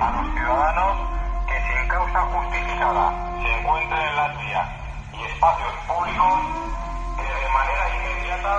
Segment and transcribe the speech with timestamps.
[0.00, 0.96] a los ciudadanos
[1.46, 4.68] que sin causa justificada se encuentren en las vías
[5.12, 6.40] y espacios públicos
[7.16, 8.54] que de manera inmediata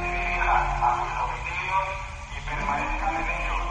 [0.00, 1.86] se dirijan a sus domicilios
[2.32, 3.64] y permanezcan en ellos.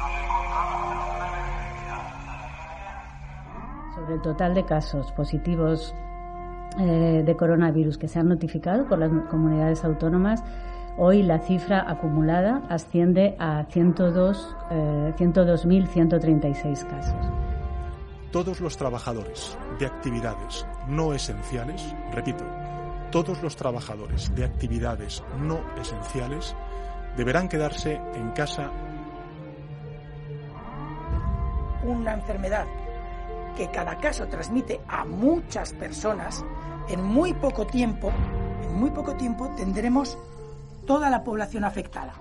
[0.00, 1.96] Nos encontramos en una emergencia.
[3.94, 5.94] Sobre el total de casos positivos
[6.78, 10.42] eh, de coronavirus que se han notificado por las comunidades autónomas,
[10.96, 17.26] hoy la cifra acumulada asciende a 102, eh, 102.136 casos.
[18.30, 22.44] Todos los trabajadores de actividades no esenciales, repito,
[23.10, 26.56] todos los trabajadores de actividades no esenciales
[27.16, 28.70] deberán quedarse en casa.
[31.84, 32.66] Una enfermedad
[33.56, 36.42] que cada caso transmite a muchas personas,
[36.88, 38.10] en muy poco tiempo,
[38.62, 40.16] en muy poco tiempo tendremos
[40.92, 42.12] toda la población afectada.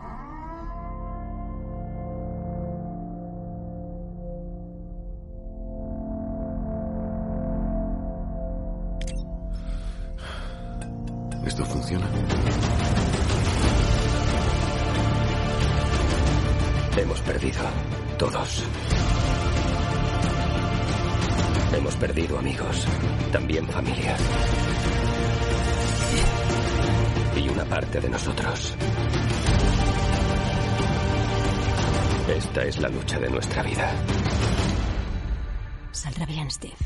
[36.21, 36.77] Saldrá bien, Steve.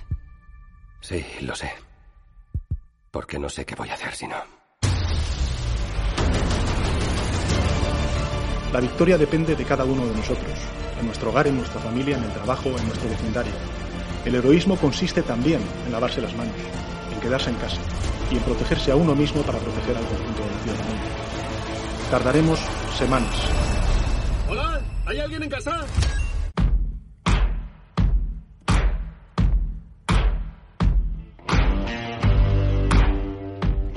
[1.01, 1.69] Sí, lo sé.
[3.11, 4.37] Porque no sé qué voy a hacer si no.
[8.71, 10.57] La victoria depende de cada uno de nosotros,
[11.01, 13.51] en nuestro hogar, en nuestra familia, en el trabajo, en nuestro vecindario.
[14.23, 16.55] El heroísmo consiste también en lavarse las manos,
[17.13, 17.81] en quedarse en casa
[18.31, 21.01] y en protegerse a uno mismo para proteger al conjunto de la ciudadanía.
[22.09, 22.59] Tardaremos
[22.97, 23.35] semanas.
[24.47, 25.85] Hola, ¿hay alguien en casa?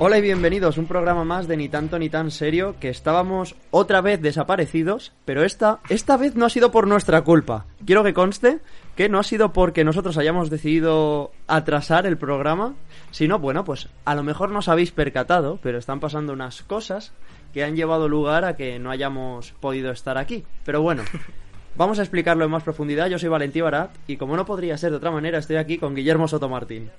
[0.01, 3.57] Hola y bienvenidos a un programa más de Ni tanto ni tan serio, que estábamos
[3.69, 7.65] otra vez desaparecidos, pero esta, esta vez no ha sido por nuestra culpa.
[7.85, 8.59] Quiero que conste
[8.95, 12.75] que no ha sido porque nosotros hayamos decidido atrasar el programa,
[13.11, 17.11] sino, bueno, pues a lo mejor no os habéis percatado, pero están pasando unas cosas
[17.53, 20.45] que han llevado lugar a que no hayamos podido estar aquí.
[20.63, 21.03] Pero bueno,
[21.75, 23.07] vamos a explicarlo en más profundidad.
[23.07, 25.93] Yo soy Valentí Barat y como no podría ser de otra manera, estoy aquí con
[25.93, 26.89] Guillermo Sotomartín.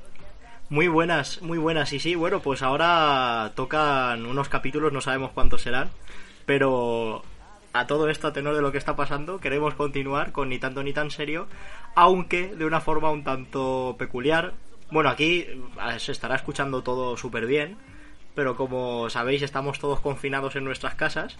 [0.70, 1.92] Muy buenas, muy buenas.
[1.92, 5.90] Y sí, bueno, pues ahora tocan unos capítulos, no sabemos cuántos serán,
[6.46, 7.24] pero
[7.72, 10.84] a todo esto, a tenor de lo que está pasando, queremos continuar con Ni tanto
[10.84, 11.48] ni tan serio,
[11.96, 14.52] aunque de una forma un tanto peculiar.
[14.92, 15.44] Bueno, aquí
[15.98, 17.76] se estará escuchando todo súper bien,
[18.36, 21.36] pero como sabéis, estamos todos confinados en nuestras casas.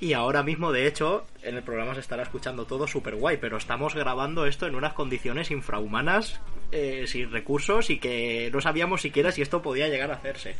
[0.00, 3.56] Y ahora mismo, de hecho, en el programa se estará escuchando todo súper guay, pero
[3.56, 6.40] estamos grabando esto en unas condiciones infrahumanas,
[6.72, 10.56] eh, sin recursos y que no sabíamos siquiera si esto podía llegar a hacerse.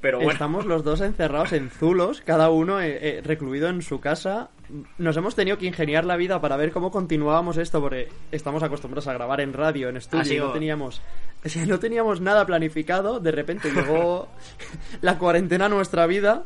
[0.00, 0.32] Pero bueno.
[0.32, 4.50] Estamos los dos encerrados en zulos, cada uno eh, eh, recluido en su casa.
[4.98, 9.08] Nos hemos tenido que ingeniar la vida para ver cómo continuábamos esto, porque estamos acostumbrados
[9.08, 11.00] a grabar en radio, en estudio, y no teníamos,
[11.44, 13.20] o sea, no teníamos nada planificado.
[13.20, 14.28] De repente llegó
[15.00, 16.44] la cuarentena a nuestra vida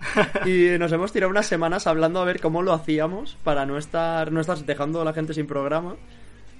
[0.46, 4.32] y nos hemos tirado unas semanas hablando a ver cómo lo hacíamos para no estar,
[4.32, 5.96] no estar dejando a la gente sin programa,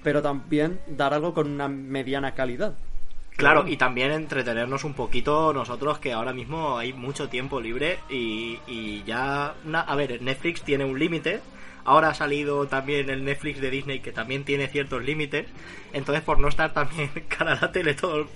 [0.02, 2.74] pero también dar algo con una mediana calidad.
[3.36, 8.58] Claro, y también entretenernos un poquito nosotros que ahora mismo hay mucho tiempo libre y,
[8.66, 9.54] y ya...
[9.66, 11.40] una- a ver, Netflix tiene un límite.
[11.86, 15.46] Ahora ha salido también el Netflix de Disney que también tiene ciertos límites.
[15.92, 18.26] Entonces, por no estar también cara a la tele todo,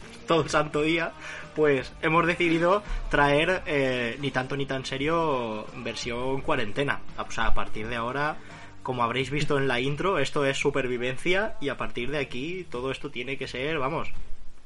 [0.43, 1.13] el santo día,
[1.57, 7.01] pues hemos decidido traer eh, ni tanto ni tan serio versión cuarentena.
[7.19, 8.37] O sea, a partir de ahora,
[8.85, 12.93] como habréis visto en la intro, esto es supervivencia y a partir de aquí todo
[12.93, 14.13] esto tiene que ser, vamos,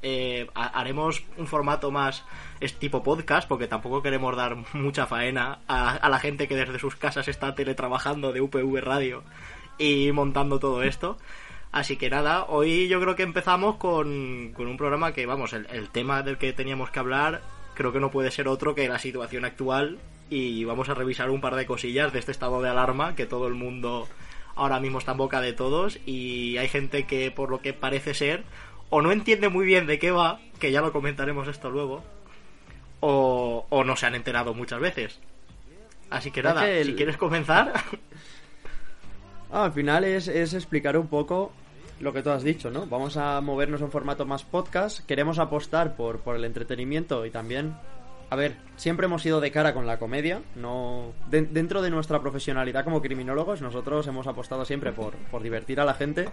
[0.01, 2.23] eh, ha- haremos un formato más
[2.79, 7.27] tipo podcast porque tampoco queremos dar mucha faena a, la gente que desde sus casas
[7.27, 9.23] está teletrabajando de UPV Radio
[9.77, 11.17] y montando todo esto.
[11.71, 15.89] Así que nada, hoy yo creo que empezamos con, con un programa que, vamos, el
[15.89, 17.41] tema del que teníamos que hablar
[17.75, 19.99] creo que no puede ser otro que la situación actual
[20.29, 23.47] y vamos a revisar un par de cosillas de este estado de alarma que todo
[23.47, 24.07] el mundo
[24.55, 28.13] ahora mismo está en boca de todos y hay gente que por lo que parece
[28.13, 28.43] ser
[28.89, 32.03] o no entiende muy bien de qué va, que ya lo comentaremos esto luego,
[32.99, 35.19] o, o no se han enterado muchas veces.
[36.09, 37.73] Así que nada, el- si quieres comenzar,
[39.51, 41.51] Ah, al final es, es explicar un poco
[41.99, 42.87] lo que tú has dicho, ¿no?
[42.87, 45.05] Vamos a movernos en formato más podcast.
[45.05, 47.75] Queremos apostar por, por el entretenimiento y también
[48.31, 50.41] a ver, siempre hemos ido de cara con la comedia.
[50.55, 55.79] No, de- dentro de nuestra profesionalidad como criminólogos, nosotros hemos apostado siempre por, por divertir
[55.79, 56.27] a la gente.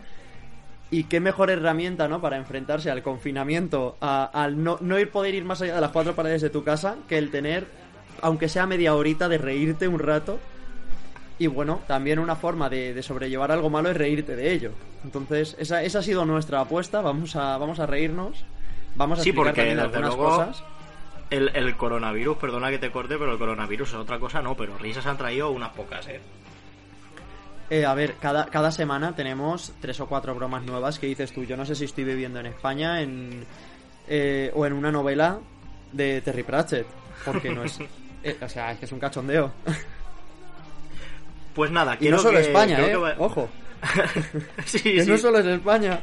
[0.92, 2.20] Y qué mejor herramienta, ¿no?
[2.20, 5.90] Para enfrentarse al confinamiento, a- al no, no ir poder ir más allá de las
[5.90, 7.66] cuatro paredes de tu casa, que el tener,
[8.20, 10.38] aunque sea media horita, de reírte un rato.
[11.38, 14.72] Y bueno, también una forma de, de sobrellevar algo malo es reírte de ello.
[15.02, 17.00] Entonces, esa, esa ha sido nuestra apuesta.
[17.00, 18.44] Vamos a, vamos a reírnos.
[18.94, 20.62] Vamos a Sí, explicar porque también algunas luego cosas.
[21.30, 24.76] el, el coronavirus, perdona que te corte, pero el coronavirus es otra cosa, no, pero
[24.76, 26.20] risas han traído unas pocas, ¿eh?
[27.70, 31.44] Eh, a ver, cada, cada semana tenemos tres o cuatro bromas nuevas que dices tú.
[31.44, 33.46] Yo no sé si estoy viviendo en España en,
[34.08, 35.38] eh, o en una novela
[35.92, 36.86] de Terry Pratchett.
[37.24, 37.78] Porque no es.
[38.24, 39.52] eh, o sea, es que es un cachondeo.
[41.54, 42.96] Pues nada, Y quiero no solo que- España, ¿eh?
[42.96, 43.48] va- Ojo.
[44.64, 45.10] sí, Que sí.
[45.10, 46.00] no solo es España.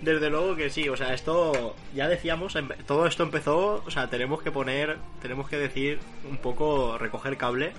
[0.00, 4.08] Desde luego que sí, o sea, esto ya decíamos, em- todo esto empezó, o sea,
[4.08, 5.98] tenemos que poner, tenemos que decir
[6.28, 7.72] un poco, recoger cable,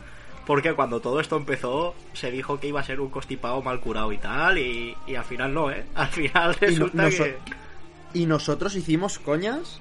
[0.45, 4.11] porque cuando todo esto empezó se dijo que iba a ser un constipado mal curado
[4.11, 5.85] y tal, y, y al final no, ¿eh?
[5.95, 7.37] Al final Y, no- resulta noso- que...
[8.13, 9.79] y nosotros hicimos coñas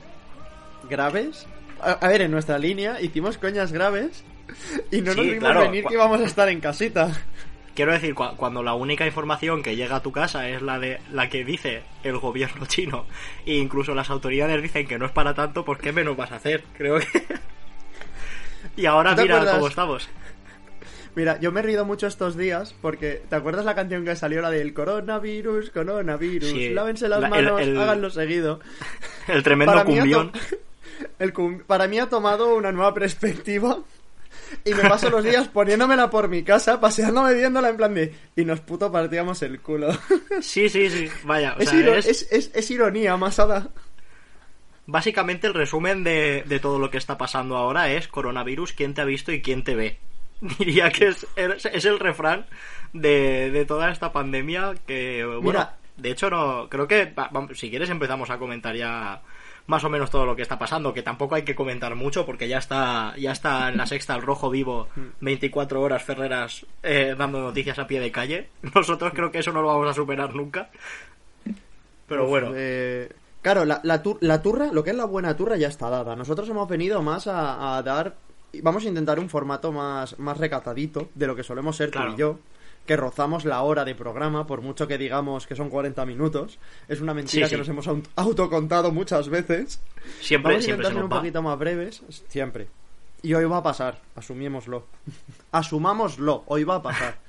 [0.89, 1.47] graves.
[1.81, 4.25] A, a ver, en nuestra línea hicimos coñas graves.
[4.91, 7.11] Y no Sí, nos vimos claro, venir que íbamos a estar en casita.
[7.75, 11.01] Quiero decir, cua- cuando la única información que llega a tu casa es la de
[11.11, 13.05] la que dice el gobierno chino
[13.47, 16.37] e incluso las autoridades dicen que no es para tanto, pues qué menos vas a
[16.37, 17.07] hacer, creo que.
[18.77, 19.55] y ahora ¿Te mira acuerdas?
[19.57, 20.09] cómo estamos.
[21.17, 24.41] Mira, yo me he rido mucho estos días porque ¿te acuerdas la canción que salió
[24.43, 26.49] la del coronavirus, coronavirus?
[26.51, 28.61] Sí, Lávense las la- manos, el- háganlo seguido.
[29.29, 30.33] El tremendo ha cumbión.
[31.19, 33.79] el cum- para mí ha tomado una nueva perspectiva
[34.65, 38.45] y me paso los días poniéndomela por mi casa, paseándome viéndola en plan de y
[38.45, 39.89] nos puto partíamos el culo.
[40.41, 41.09] Sí, sí, sí.
[41.25, 43.69] Vaya, o es, sea, iro- es es- es- es ironía masada.
[44.87, 49.01] básicamente el resumen de, de todo lo que está pasando ahora es coronavirus, quién te
[49.01, 49.99] ha visto y quién te ve.
[50.59, 52.47] Diría que es, es, es el refrán
[52.93, 55.77] de, de toda esta pandemia que, bueno, Mira.
[55.97, 57.13] de hecho no, creo que
[57.55, 59.23] si quieres empezamos a comentar ya
[59.67, 62.47] más o menos todo lo que está pasando, que tampoco hay que comentar mucho porque
[62.49, 64.89] ya está ya está en la sexta el rojo vivo
[65.21, 68.49] 24 horas Ferreras eh, dando noticias a pie de calle.
[68.75, 70.69] Nosotros creo que eso no lo vamos a superar nunca.
[72.07, 73.11] Pero bueno, eh,
[73.41, 76.15] claro, la, la, tur- la turra, lo que es la buena turra ya está dada.
[76.15, 78.17] Nosotros hemos venido más a, a dar.
[78.63, 82.09] Vamos a intentar un formato más, más recatadito de lo que solemos ser Claro.
[82.11, 82.39] tú y yo.
[82.87, 86.59] Que rozamos la hora de programa, por mucho que digamos que son 40 minutos.
[86.87, 89.81] Es una mentira Sí, que nos hemos aut- autocontado muchas veces.
[90.21, 91.17] siempre, Vamos a siempre intentar se ser un va.
[91.17, 92.69] poquito más breves, siempre.
[93.23, 94.85] Y hoy va a pasar, asumémoslo.
[95.53, 97.19] Asumámoslo, hoy va a pasar.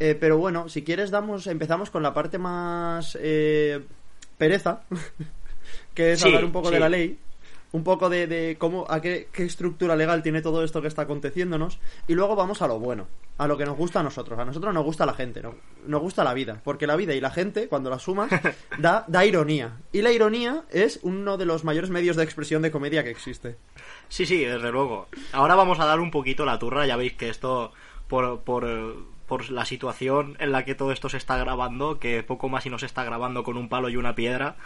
[0.00, 3.84] Eh, pero bueno, si quieres damos, empezamos con la parte más eh,
[4.38, 4.82] pereza,
[5.92, 7.18] que es Sí, hablar un poco de la ley,
[7.72, 11.02] un poco de, de cómo, a qué, qué estructura legal tiene todo esto que está
[11.02, 13.06] aconteciéndonos, y luego vamos a lo bueno,
[13.36, 14.38] a lo que nos gusta a nosotros.
[14.38, 15.54] A nosotros nos gusta la gente, no-
[15.86, 18.30] nos gusta la vida, porque la vida y la gente, cuando la sumas,
[18.78, 19.76] da, da ironía.
[19.92, 23.56] Y la ironía es uno de los mayores medios de expresión de comedia que existe.
[24.08, 25.08] Sí, sí, desde luego.
[25.32, 26.86] Ahora vamos a dar un poquito la turra.
[26.86, 27.72] Ya veis que esto,
[28.08, 28.66] por, por,
[29.26, 32.70] por la situación en la que todo esto se está grabando, que poco más y
[32.70, 34.56] no se está grabando con un palo y una piedra,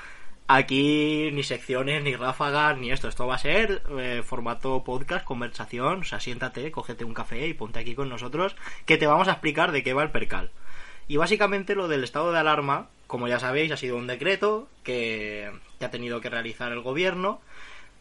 [0.49, 3.09] aquí ni secciones, ni ráfagas, ni esto.
[3.09, 6.01] Esto va a ser eh, formato podcast, conversación.
[6.01, 8.57] O sea, siéntate, cógete un café y ponte aquí con nosotros,
[8.87, 10.51] que te vamos a explicar de qué va el percal.
[11.09, 15.51] Y básicamente lo del estado de alarma, como ya sabéis, ha sido un decreto que,
[15.79, 17.41] que ha tenido que realizar el gobierno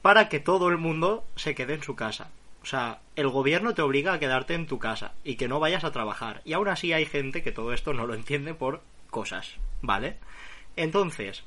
[0.02, 2.30] para que todo el mundo se quede en su casa.
[2.64, 5.84] O sea, el gobierno te obliga a quedarte en tu casa y que no vayas
[5.84, 6.42] a trabajar.
[6.46, 10.18] Y aún así hay gente que todo esto no lo entiende por cosas, ¿vale?
[10.76, 11.44] Entonces,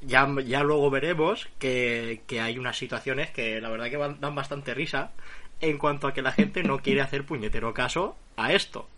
[0.00, 4.74] ya, ya luego veremos que, que hay unas situaciones que la verdad que dan bastante
[4.74, 5.12] risa
[5.60, 8.88] en cuanto a que la gente no quiere hacer puñetero caso a esto.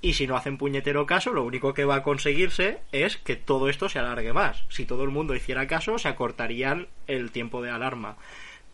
[0.00, 3.68] Y si no hacen puñetero caso, lo único que va a conseguirse es que todo
[3.68, 4.64] esto se alargue más.
[4.68, 8.16] Si todo el mundo hiciera caso, se acortarían el tiempo de alarma.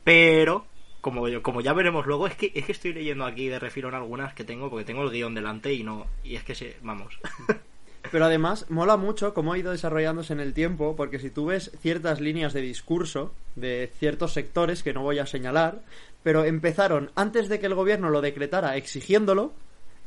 [0.04, 0.66] Pero,
[1.00, 4.34] como, como ya veremos luego, es que, es que estoy leyendo aquí de refilón algunas
[4.34, 6.06] que tengo, porque tengo el guion delante y no.
[6.22, 6.76] Y es que se.
[6.82, 7.18] Vamos.
[8.10, 11.70] Pero además, mola mucho cómo ha ido desarrollándose en el tiempo, porque si tú ves
[11.80, 15.80] ciertas líneas de discurso de ciertos sectores que no voy a señalar,
[16.22, 19.52] pero empezaron antes de que el gobierno lo decretara exigiéndolo,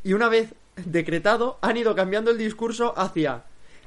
[0.04, 0.54] y una vez
[0.86, 3.44] decretado han ido cambiando el discurso hacia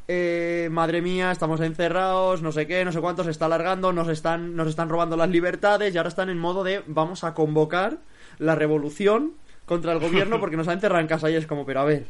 [0.08, 4.08] eh, madre mía, estamos encerrados, no sé qué, no sé cuánto, se está alargando, nos
[4.08, 7.98] están, nos están robando las libertades y ahora están en modo de vamos a convocar
[8.38, 9.34] la revolución
[9.66, 12.06] contra el gobierno porque nos ha encerrado en casa y es como, pero a ver,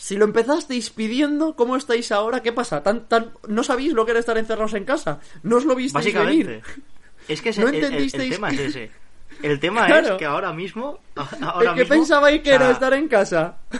[0.00, 2.40] si lo empezasteis pidiendo, ¿cómo estáis ahora?
[2.42, 2.82] ¿Qué pasa?
[2.82, 3.32] ¿Tan, tan...
[3.48, 5.20] ¿No sabéis lo que era estar encerrados en casa?
[5.42, 6.44] ¿No os lo visteis Básicamente.
[6.46, 6.62] venir?
[7.28, 8.90] Es que ese- ¿No el- el, el entendisteis tema que- es ese.
[9.42, 10.08] El tema Claro.
[10.08, 10.98] es que ahora mismo.
[11.42, 13.58] Ahora ¿Qué mismo, pensabais que o era estar en casa?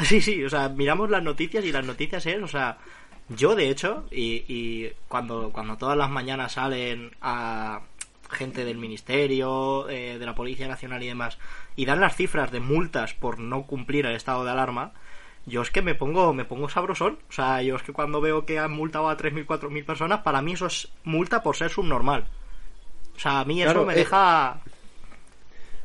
[0.00, 2.78] Sí, sí, o sea, miramos las noticias y las noticias es, o sea,
[3.28, 7.82] yo de hecho, y, y cuando, cuando todas las mañanas salen a
[8.30, 11.36] gente del ministerio, eh, de la Policía Nacional y demás,
[11.76, 14.92] y dan las cifras de multas por no cumplir el estado de alarma,
[15.46, 17.18] yo es que me pongo, me pongo sabrosón.
[17.28, 20.42] O sea, yo es que cuando veo que han multado a 3.000, 4.000 personas, para
[20.42, 22.26] mí eso es multa por ser subnormal.
[23.16, 24.60] O sea, a mí eso me eh, deja...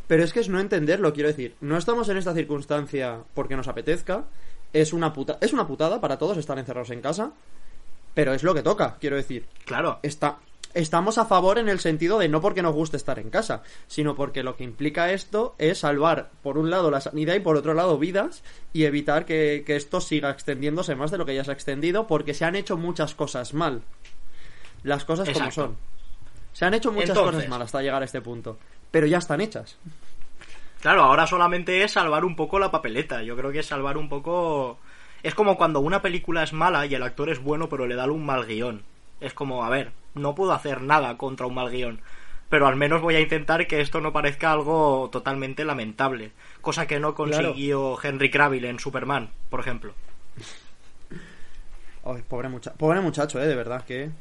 [0.07, 1.55] Pero es que es no entenderlo, quiero decir.
[1.61, 4.25] No estamos en esta circunstancia porque nos apetezca.
[4.71, 5.37] Es una, puta...
[5.41, 7.31] es una putada para todos estar encerrados en casa.
[8.13, 9.47] Pero es lo que toca, quiero decir.
[9.65, 9.99] Claro.
[10.03, 10.37] Está...
[10.75, 14.13] Estamos a favor en el sentido de no porque nos guste estar en casa, sino
[14.13, 17.73] porque lo que implica esto es salvar, por un lado, la sanidad y por otro
[17.73, 21.51] lado, vidas y evitar que, que esto siga extendiéndose más de lo que ya se
[21.51, 23.83] ha extendido porque se han hecho muchas cosas mal.
[24.83, 25.77] Las cosas como son.
[26.51, 28.59] Se han hecho muchas Entonces- cosas mal hasta llegar a este punto.
[28.91, 29.77] Pero ya están hechas.
[30.81, 33.23] Claro, ahora solamente es salvar un poco la papeleta.
[33.23, 34.77] Yo creo que es salvar un poco.
[35.23, 38.05] Es como cuando una película es mala y el actor es bueno, pero le da
[38.11, 38.83] un mal guion.
[39.21, 42.01] Es como, a ver, no puedo hacer nada contra un mal guion.
[42.49, 46.31] Pero al menos voy a intentar que esto no parezca algo totalmente lamentable.
[46.61, 49.93] Cosa que no consiguió Henry Cavill en Superman, por ejemplo.
[52.05, 54.11] Ay, pobre, mucha- pobre muchacho, eh, de verdad que.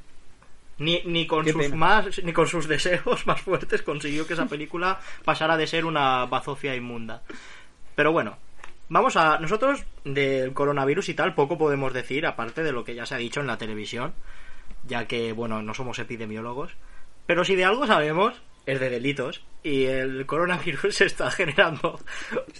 [0.78, 1.76] Ni, ni con Qué sus pena.
[1.76, 6.24] más ni con sus deseos más fuertes consiguió que esa película pasara de ser una
[6.26, 7.22] bazofia inmunda.
[7.94, 8.38] Pero bueno,
[8.88, 13.06] vamos a nosotros del coronavirus y tal poco podemos decir aparte de lo que ya
[13.06, 14.14] se ha dicho en la televisión,
[14.86, 16.72] ya que bueno, no somos epidemiólogos,
[17.26, 21.98] pero si de algo sabemos es de delitos y el coronavirus está generando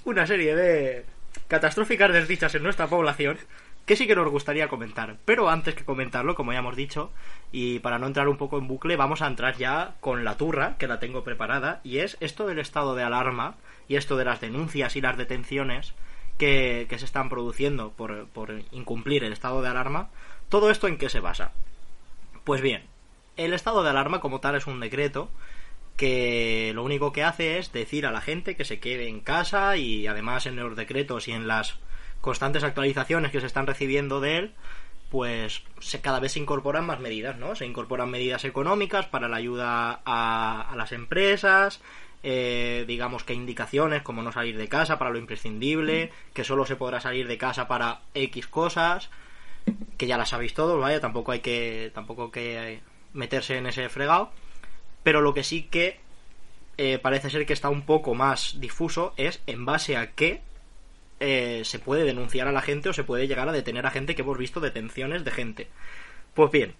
[0.05, 1.05] una serie de
[1.49, 3.39] catastróficas desdichas en nuestra población
[3.87, 5.17] que sí que nos gustaría comentar.
[5.25, 7.11] Pero antes que comentarlo, como ya hemos dicho,
[7.53, 10.77] y para no entrar un poco en bucle, vamos a entrar ya con la turra,
[10.79, 14.41] que la tengo preparada, y es esto del estado de alarma y esto de las
[14.41, 15.93] denuncias y las detenciones
[16.39, 20.09] que, que se están produciendo por, por incumplir el estado de alarma.
[20.49, 21.53] ¿Todo esto en qué se basa?
[22.45, 22.83] Pues bien,
[23.37, 25.31] el estado de alarma como tal es un decreto
[25.97, 29.77] que lo único que hace es decir a la gente que se quede en casa
[29.77, 31.79] y además en los decretos y en las
[32.21, 34.53] constantes actualizaciones que se están recibiendo de él,
[35.11, 37.55] pues se, cada vez se incorporan más medidas, ¿no?
[37.55, 41.81] Se incorporan medidas económicas para la ayuda a, a las empresas,
[42.23, 46.77] eh, digamos que indicaciones como no salir de casa para lo imprescindible, que solo se
[46.77, 49.11] podrá salir de casa para X cosas,
[49.97, 52.81] que ya las sabéis todos, vaya, tampoco hay que tampoco hay que
[53.13, 54.31] meterse en ese fregado,
[55.03, 56.01] pero lo que sí que
[56.77, 60.43] eh, parece ser que está un poco más difuso es en base a qué
[61.21, 64.15] eh, se puede denunciar a la gente o se puede llegar a detener a gente
[64.15, 65.69] que hemos visto detenciones de gente.
[66.35, 66.75] Pues bien,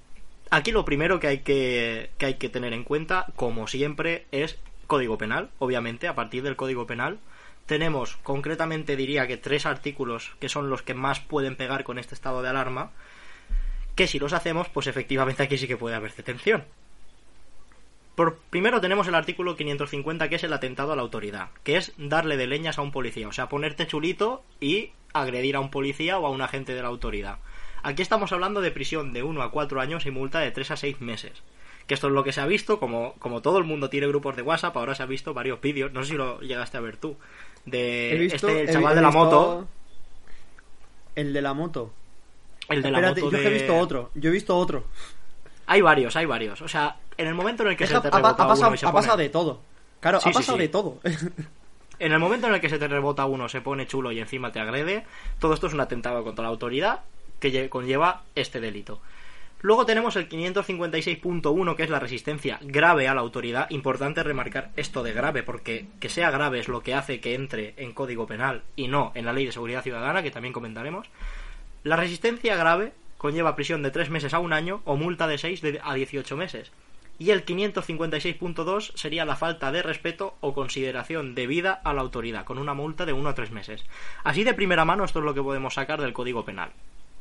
[0.51, 4.59] aquí lo primero que hay que, que hay que tener en cuenta, como siempre, es
[4.89, 5.51] código penal.
[5.61, 7.21] Obviamente, a partir del código penal
[7.67, 12.15] tenemos concretamente diría que tres artículos que son los que más pueden pegar con este
[12.15, 12.91] estado de alarma.
[13.95, 16.65] Que si los hacemos, pues efectivamente aquí sí que puede haber detención.
[18.15, 21.93] Por, primero tenemos el artículo 550 que es el atentado a la autoridad, que es
[21.97, 26.19] darle de leñas a un policía, o sea, ponerte chulito y agredir a un policía
[26.19, 27.39] o a un agente de la autoridad.
[27.83, 30.77] Aquí estamos hablando de prisión de 1 a 4 años y multa de 3 a
[30.77, 31.43] 6 meses.
[31.87, 34.37] Que esto es lo que se ha visto, como, como todo el mundo tiene grupos
[34.37, 36.97] de WhatsApp, ahora se ha visto varios vídeos, no sé si lo llegaste a ver
[36.97, 37.17] tú,
[37.67, 39.69] de visto- este el chaval he de la moto,
[41.15, 41.93] El de la moto.
[42.69, 43.47] el de la moto yo de...
[43.47, 44.11] he visto otro.
[44.15, 44.85] Yo he visto otro.
[45.67, 48.11] Hay varios, hay varios, o sea, en el momento en el que se te ha,
[48.11, 49.61] ha rebota pasado, uno y se ha pone- pasado de todo.
[50.01, 50.63] Claro, Sí, ha pasado sí.
[50.63, 50.99] de todo.
[52.01, 54.51] En el momento en el que se te rebota uno, se pone chulo y encima
[54.51, 55.07] te agrede,
[55.39, 57.03] todo esto es un atentado contra la autoridad
[57.39, 59.01] que lle- conlleva este delito.
[59.65, 63.71] Luego tenemos el 556.1, que es la resistencia grave a la autoridad.
[63.71, 67.73] Importante remarcar esto de grave, porque que sea grave es lo que hace que entre
[67.79, 71.07] en Código Penal y no en la Ley de Seguridad Ciudadana, que también comentaremos.
[71.83, 75.63] La resistencia grave conlleva prisión de 3 meses a un año o multa de 6
[75.63, 76.71] de- a 18 meses.
[77.19, 82.59] Y el 556.2 sería la falta de respeto o consideración debida a la autoridad, con
[82.59, 83.83] una multa de 1 a 3 meses.
[84.25, 86.69] Así de primera mano, esto es lo que podemos sacar del Código Penal.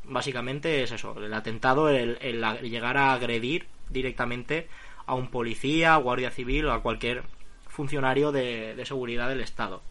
[0.06, 2.18] Básicamente es eso, el atentado, el,
[2.62, 4.68] llegar a agredir directamente
[5.06, 7.22] a un policía, guardia civil o a cualquier
[7.68, 9.82] funcionario de, de seguridad del Estado.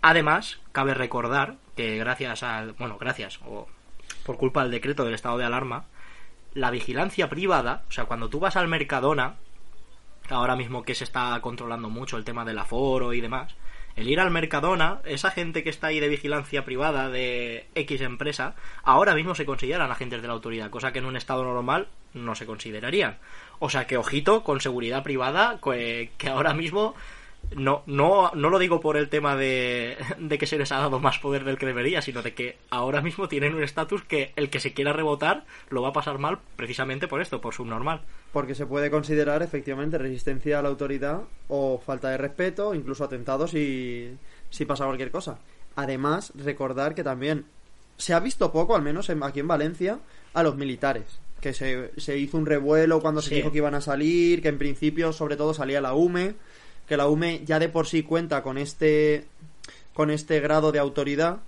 [0.00, 3.68] Además, cabe recordar que gracias al, bueno, gracias o
[4.24, 5.84] por culpa del decreto del estado de alarma,
[6.54, 9.36] la vigilancia privada, o sea, cuando tú vas al Mercadona,
[10.28, 13.54] ahora mismo que se está controlando mucho el tema del aforo y demás,
[13.96, 18.54] El ir al Mercadona, esa gente que está ahí de vigilancia privada de X empresa,
[18.82, 22.34] ahora mismo se consideran agentes de la autoridad, cosa que en un estado normal no
[22.34, 23.18] se considerarían.
[23.58, 26.94] O sea que ojito con seguridad privada, que, que ahora mismo
[27.56, 30.98] no, no, no lo digo por el tema de, de que se les ha dado
[31.00, 34.50] más poder del que debería, sino de que ahora mismo tienen un estatus que el
[34.50, 38.02] que se quiera rebotar lo va a pasar mal precisamente por esto, por subnormal.
[38.32, 43.50] Porque se puede considerar efectivamente resistencia a la autoridad o falta de respeto, incluso atentados
[43.50, 44.16] si,
[44.50, 45.38] si pasa cualquier cosa.
[45.76, 47.44] Además, recordar que también
[47.96, 49.98] se ha visto poco, al menos en- aquí en Valencia,
[50.34, 51.04] a los militares.
[51.40, 54.58] Que se, se hizo un revuelo cuando se dijo que iban a salir, que en
[54.58, 56.34] principio sobre todo salía la UME,
[56.92, 59.24] que la UME ya de por sí cuenta con este,
[59.94, 61.38] con este grado de autoridad.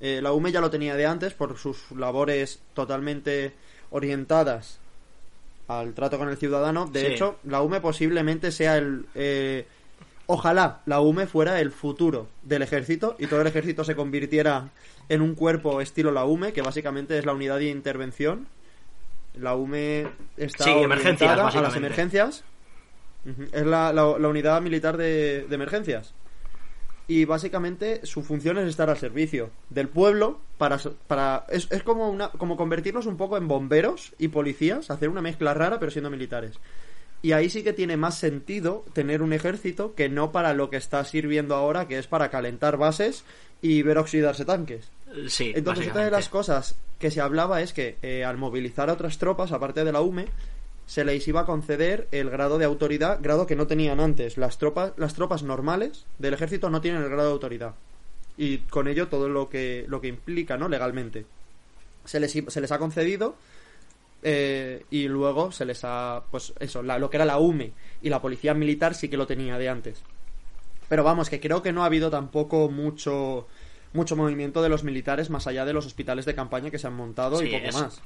[0.00, 3.52] Eh, la UME ya lo tenía de antes por sus labores totalmente
[3.90, 4.78] orientadas
[5.66, 6.86] al trato con el ciudadano.
[6.86, 7.06] De Sí.
[7.06, 9.06] hecho, la UME posiblemente sea el...
[9.16, 9.66] eh,
[10.26, 14.68] ojalá la UME fuera el futuro del ejército y todo el ejército se convirtiera
[15.08, 18.46] en un cuerpo estilo la UME, que básicamente es la unidad de intervención.
[19.34, 21.88] La UME está Sí, emergencias, orientada a las básicamente.
[23.52, 26.12] Es la, la- la unidad militar de, de emergencias.
[27.06, 30.78] Y básicamente su función es estar al servicio del pueblo para...
[31.06, 35.20] para es, es como, una, como convertirnos un poco en bomberos y policías, hacer una
[35.20, 36.52] mezcla rara pero siendo militares.
[37.20, 40.76] Y ahí sí que tiene más sentido tener un ejército que no para lo que
[40.76, 43.24] está sirviendo ahora, que es para calentar bases
[43.62, 44.90] y ver oxidarse tanques.
[45.28, 48.94] Sí, Entonces, otra de las cosas que se hablaba es que eh, al movilizar a
[48.94, 50.26] otras tropas, aparte de la UME,
[50.86, 54.36] se les iba a conceder el grado de autoridad, grado que no tenían antes.
[54.36, 57.74] Las tropas, las tropas normales del ejército no tienen el grado de autoridad.
[58.36, 60.68] Y con ello todo lo que, lo que implica, ¿no?
[60.68, 61.24] Legalmente.
[62.04, 63.36] Se les, se les ha concedido
[64.22, 67.72] eh, y luego se les ha, pues eso, la- lo que era la UME
[68.02, 70.02] y la policía militar sí que lo tenía de antes.
[70.88, 73.46] Pero vamos, que creo que no ha habido tampoco mucho
[73.94, 76.94] mucho movimiento de los militares más allá de los hospitales de campaña que se han
[76.94, 78.00] montado y poco es- más.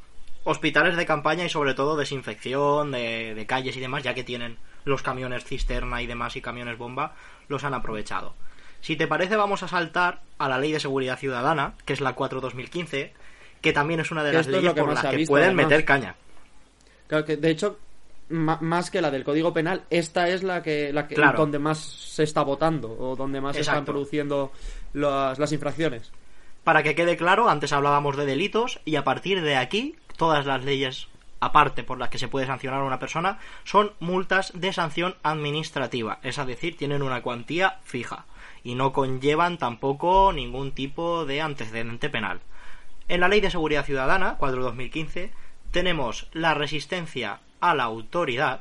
[0.49, 4.57] Hospitales de campaña y sobre todo desinfección de, de calles y demás, ya que tienen
[4.85, 7.15] los camiones cisterna y demás y camiones bomba,
[7.49, 8.35] los han aprovechado.
[8.81, 12.17] Si te parece, vamos a saltar a la Ley de Seguridad Ciudadana, que es la
[12.17, 13.11] 4-2015,
[13.61, 15.67] que también es una de las leyes por las que visto, pueden además.
[15.67, 16.15] meter caña.
[17.09, 17.79] Claro que, de hecho,
[18.29, 21.39] más que la del Código Penal, esta es la que, la que Claro.
[21.39, 24.53] donde más se está votando o donde más se están produciendo
[24.95, 26.13] las, las infracciones.
[26.65, 30.63] Para que quede claro, antes hablábamos de delitos y a partir de aquí todas las
[30.63, 31.09] leyes
[31.41, 36.19] aparte por las que se puede sancionar a una persona son multas de sanción administrativa,
[36.23, 38.27] es decir, tienen una cuantía fija
[38.65, 42.41] y no conllevan tampoco ningún tipo de antecedente penal.
[43.09, 45.31] En la Ley de Seguridad Ciudadana, 4-2015,
[45.71, 48.61] tenemos la resistencia a la autoridad,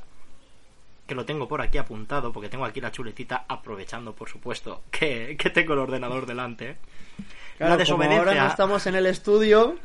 [1.08, 5.36] que lo tengo por aquí apuntado, porque tengo aquí la chuletita, aprovechando, por supuesto, que,
[5.38, 6.78] que tengo el ordenador delante.
[7.58, 8.44] Claro, la como ahora desobediencia.
[8.44, 9.78] no estamos en el estudio,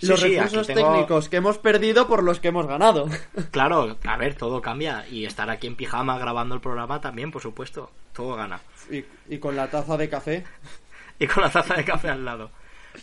[0.00, 3.08] los sí, recursos tengo- técnicos que hemos perdido por los que hemos ganado.
[3.50, 5.06] Claro, a ver, todo cambia.
[5.10, 7.90] Y estar aquí en pijama grabando el programa también, por supuesto.
[8.12, 8.60] Todo gana.
[8.90, 10.44] y, y con la taza de café.
[11.18, 12.50] Y con la taza de café al lado.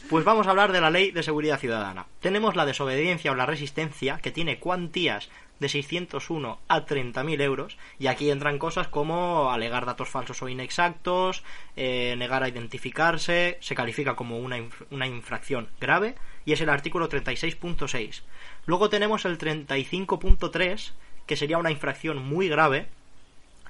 [0.08, 2.06] Pues vamos a hablar de la ley de seguridad ciudadana.
[2.20, 5.30] Tenemos la desobediencia o la resistencia, que tiene cuantías
[5.63, 7.78] de 601 a 30.000 euros.
[7.97, 11.43] Y aquí entran cosas como alegar datos falsos o inexactos,
[11.78, 14.58] eh, negar a identificarse, se califica como una,
[14.91, 18.21] una infracción grave, y es el artículo 36.6.
[18.65, 20.91] Luego tenemos el 35.3,
[21.26, 22.89] que sería una infracción muy grave,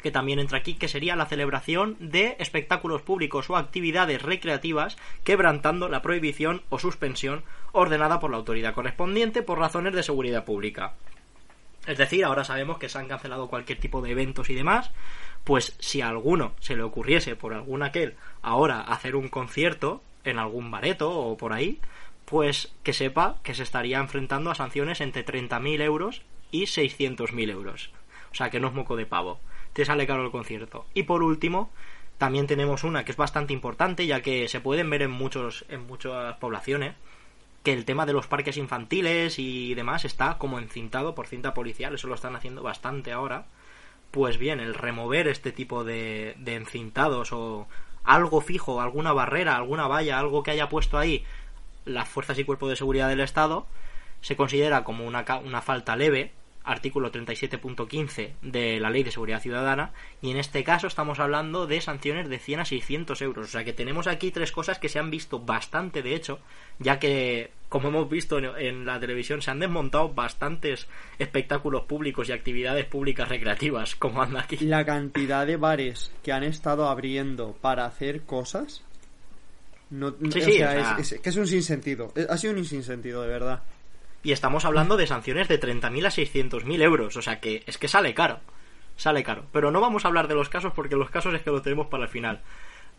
[0.02, 5.90] que también entra aquí, que sería la celebración de espectáculos públicos o actividades recreativas quebrantando
[5.90, 10.94] la prohibición o suspensión ordenada por la autoridad correspondiente por razones de seguridad pública.
[11.86, 14.92] Es decir, ahora sabemos que se han cancelado cualquier tipo de eventos y demás,
[15.44, 20.40] pues si a alguno se le ocurriese por algún aquel ahora hacer un concierto en
[20.40, 21.82] algún bareto o por ahí,
[22.26, 27.92] pues que sepa que se estaría enfrentando a sanciones entre 30.000 euros y 600.000 euros.
[28.32, 29.40] O sea que no es moco de pavo.
[29.74, 30.86] Te sale caro el concierto.
[30.94, 31.72] Y por último,
[32.18, 35.86] también tenemos una que es bastante importante, ya que se pueden ver en muchos, en
[35.86, 36.96] muchas poblaciones,
[37.64, 41.96] que el tema de los parques infantiles y demás está como encintado por cinta policial,
[41.96, 43.46] eso lo están haciendo bastante ahora.
[44.12, 47.68] Pues bien, el remover este tipo de, encintados o
[48.04, 51.26] algo fijo, alguna barrera, alguna valla, algo que haya puesto ahí
[51.86, 53.66] las fuerzas y cuerpos de seguridad del Estado,
[54.22, 56.32] se considera como una, una falta leve,
[56.66, 61.82] artículo 37.15 de la Ley de Seguridad Ciudadana, y en este caso estamos hablando de
[61.82, 63.46] sanciones de 100 a 600 euros.
[63.48, 66.40] O sea que tenemos aquí tres cosas que se han visto bastante, de hecho,
[66.80, 72.32] ya que como hemos visto en, la televisión, se han desmontado bastantes espectáculos públicos y
[72.32, 74.58] actividades públicas recreativas, como anda aquí.
[74.58, 78.84] La cantidad de bares que han estado abriendo para hacer cosas.
[79.90, 82.14] No, Sí, o sí, sea, o sea- es, es- que es un sinsentido.
[82.30, 83.62] Ha sido un sinsentido, de verdad.
[84.24, 87.18] Y estamos hablando de sanciones de 30.000 a 600.000 euros.
[87.18, 88.40] O sea que es que sale caro.
[88.96, 89.46] Sale caro.
[89.52, 91.88] Pero no vamos a hablar de los casos porque los casos es que lo tenemos
[91.88, 92.42] para el final.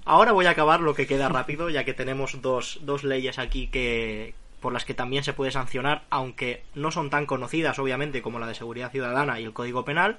[0.04, 3.68] Ahora voy a acabar lo que queda rápido, ya que tenemos dos, dos leyes aquí
[3.68, 8.38] que por las que también se puede sancionar, aunque no son tan conocidas, obviamente, como
[8.38, 10.18] la de seguridad ciudadana y el Código Penal,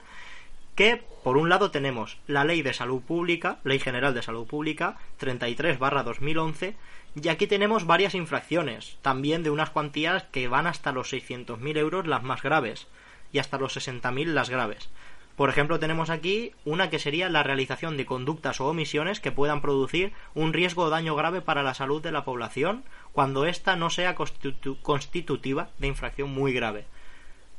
[0.75, 4.97] que por un lado tenemos la Ley de Salud Pública, Ley General de Salud Pública,
[5.17, 6.75] 33 2011,
[7.21, 12.07] y aquí tenemos varias infracciones, también de unas cuantías que van hasta los 600.000 euros
[12.07, 12.87] las más graves,
[13.31, 14.89] y hasta los 60.000 las graves.
[15.35, 19.61] Por ejemplo, tenemos aquí una que sería la realización de conductas o omisiones que puedan
[19.61, 23.89] producir un riesgo o daño grave para la salud de la población cuando ésta no
[23.89, 26.85] sea constitu- constitutiva de infracción muy grave.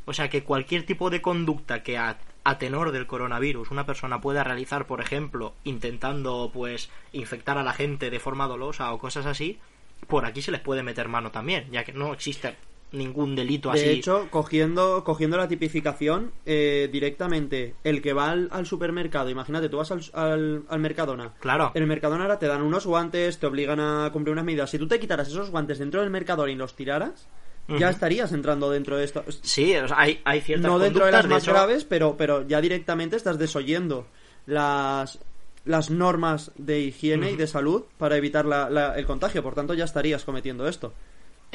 [0.06, 1.98] O sea que cualquier tipo de conducta que
[2.46, 7.72] a tenor del coronavirus una persona pueda realizar, por ejemplo, intentando pues infectar a la
[7.72, 9.58] gente de forma dolosa o cosas así,
[10.06, 12.54] por aquí se les puede meter mano también, ya que no existe
[12.92, 13.80] ningún delito así.
[13.80, 19.68] De hecho, cogiendo, cogiendo la tipificación, eh, directamente, el que va al, al supermercado, imagínate,
[19.68, 21.34] tú vas al, al, al Mercadona.
[21.40, 21.72] Claro.
[21.74, 24.70] En el Mercadona ahora te dan unos guantes, te obligan a cumplir unas medidas.
[24.70, 27.28] Si tú te quitaras esos guantes dentro del Mercadona y los tiraras,
[27.68, 29.24] ya estarías entrando dentro de esto.
[29.42, 32.46] Sí, o sea, hay, hay ciertas No dentro de las más hecho- graves, pero, pero
[32.46, 34.06] ya directamente estás desoyendo
[34.46, 35.18] las,
[35.64, 39.42] las normas de higiene y de salud para evitar la- la- el contagio.
[39.42, 40.92] Por tanto, ya estarías cometiendo esto.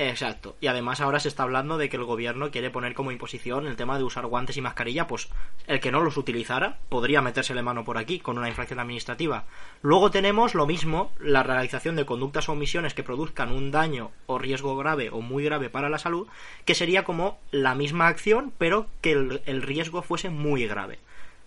[0.10, 0.56] Exacto.
[0.60, 3.76] Y además ahora se está hablando de que el gobierno quiere poner como imposición el
[3.76, 5.30] tema de usar guantes y mascarilla, pues
[5.68, 9.46] el que no los utilizara podría metérsele mano por aquí con una infracción administrativa.
[9.84, 14.40] Luego tenemos lo mismo, la realización de conductas o omisiones que produzcan un daño o
[14.40, 16.28] riesgo grave o muy grave para la salud,
[16.66, 20.98] que sería como la misma acción, pero que el, el riesgo fuese muy grave.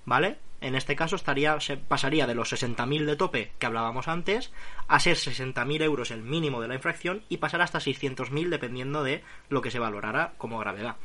[0.07, 0.37] ¿Vale?
[0.65, 4.51] En este caso estaría, se pasaría de los 60.000 de tope que hablábamos antes
[4.89, 9.23] a ser 60.000 euros el mínimo de la infracción y pasar hasta 600.000 dependiendo de
[9.51, 10.97] lo que se valorara como gravedad.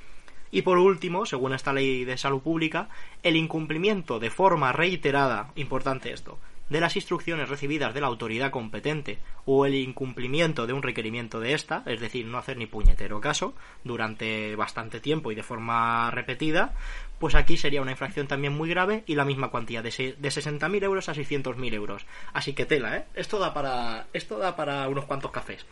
[0.49, 2.87] Y por último, según esta ley de salud pública,
[3.21, 6.39] el incumplimiento de forma reiterada, importante esto,
[6.69, 11.53] de las instrucciones recibidas de la autoridad competente o el incumplimiento de un requerimiento de
[11.53, 13.53] esta, es decir, no hacer ni puñetero caso
[13.83, 16.73] durante bastante tiempo y de forma repetida,
[17.19, 20.29] pues aquí sería una infracción también muy grave y la misma cuantía de, se- de
[20.29, 22.05] 60.000 euros a 600.000 euros.
[22.33, 23.05] Así que tela, ¿eh?
[23.15, 25.65] Esto da para, esto da para unos cuantos cafés.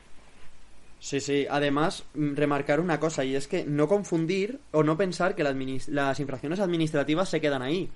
[1.00, 1.46] Sí, sí.
[1.50, 6.20] Además, mm, remarcar una cosa, y es que no confundir o no pensar que las
[6.20, 7.90] infracciones administrativas se quedan ahí.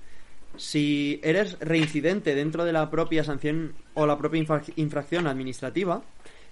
[0.58, 6.02] Si eres reincidente dentro de la propia sanción o la propia infra- infracción administrativa,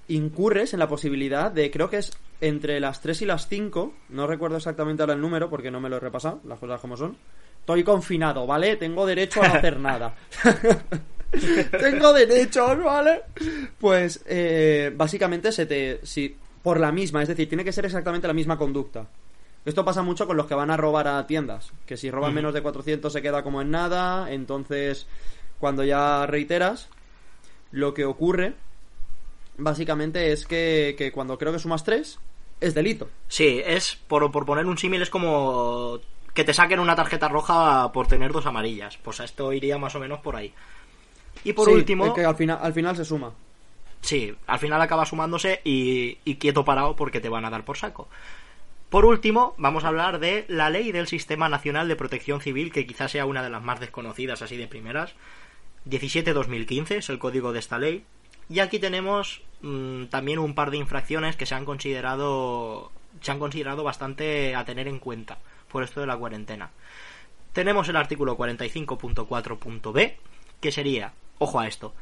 [0.07, 4.25] incurres en la posibilidad de, creo que es entre las 3 y las 5, no
[4.27, 7.15] recuerdo exactamente ahora el número porque no me lo he repasado, las cosas como son.
[7.59, 8.77] Estoy confinado, ¿vale?
[8.77, 10.15] Tengo derecho a no hacer nada.
[11.79, 13.21] Tengo derechos, ¿vale?
[13.77, 15.99] Pues eh, básicamente se te.
[16.03, 19.05] Si, por la misma, es decir, tiene que ser exactamente la misma conducta.
[19.65, 21.71] Esto pasa mucho con los que van a robar a tiendas.
[21.85, 24.31] Que si roban menos de 400 se queda como en nada.
[24.31, 25.07] Entonces,
[25.59, 26.89] cuando ya reiteras,
[27.71, 28.53] lo que ocurre
[29.57, 32.19] básicamente es que, que cuando creo que sumas 3,
[32.61, 33.09] es delito.
[33.27, 35.99] Sí, es, por, por poner un símil, es como
[36.33, 38.97] que te saquen una tarjeta roja por tener dos amarillas.
[38.97, 40.53] Pues a esto iría más o menos por ahí.
[41.43, 43.31] Y por Sí, último, es que al final, al final se suma.
[44.01, 47.77] Sí, al final acaba sumándose y, y quieto parado porque te van a dar por
[47.77, 48.07] saco.
[48.89, 52.87] Por último, vamos a hablar de la ley del Sistema Nacional de Protección Civil, que
[52.87, 55.13] quizás sea una de las más desconocidas así de primeras.
[55.87, 58.03] 17-2015 es el código de esta ley.
[58.49, 63.39] Y aquí tenemos mm, también un par de infracciones que se han considerado se han
[63.39, 65.37] considerado bastante a tener en cuenta
[65.71, 66.71] por esto de la cuarentena.
[67.53, 70.17] Tenemos el artículo 45.4.b,
[70.61, 71.93] que sería, ojo a esto,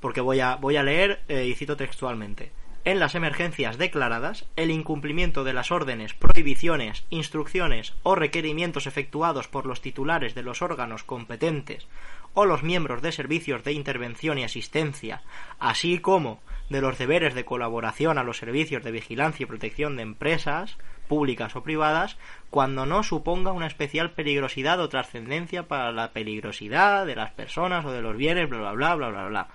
[0.00, 2.50] porque voy a, voy a leer eh, y cito textualmente.
[2.84, 9.66] En las emergencias declaradas, el incumplimiento de las órdenes, prohibiciones, instrucciones o requerimientos efectuados por
[9.66, 11.86] los titulares de los órganos competentes
[12.34, 15.22] o los miembros de servicios de intervención y asistencia,
[15.58, 20.02] así como de los deberes de colaboración a los servicios de vigilancia y protección de
[20.02, 20.76] empresas,
[21.08, 22.16] públicas o privadas,
[22.50, 27.92] cuando no suponga una especial peligrosidad o trascendencia para la peligrosidad de las personas o
[27.92, 29.48] de los bienes, bla bla bla bla bla bla.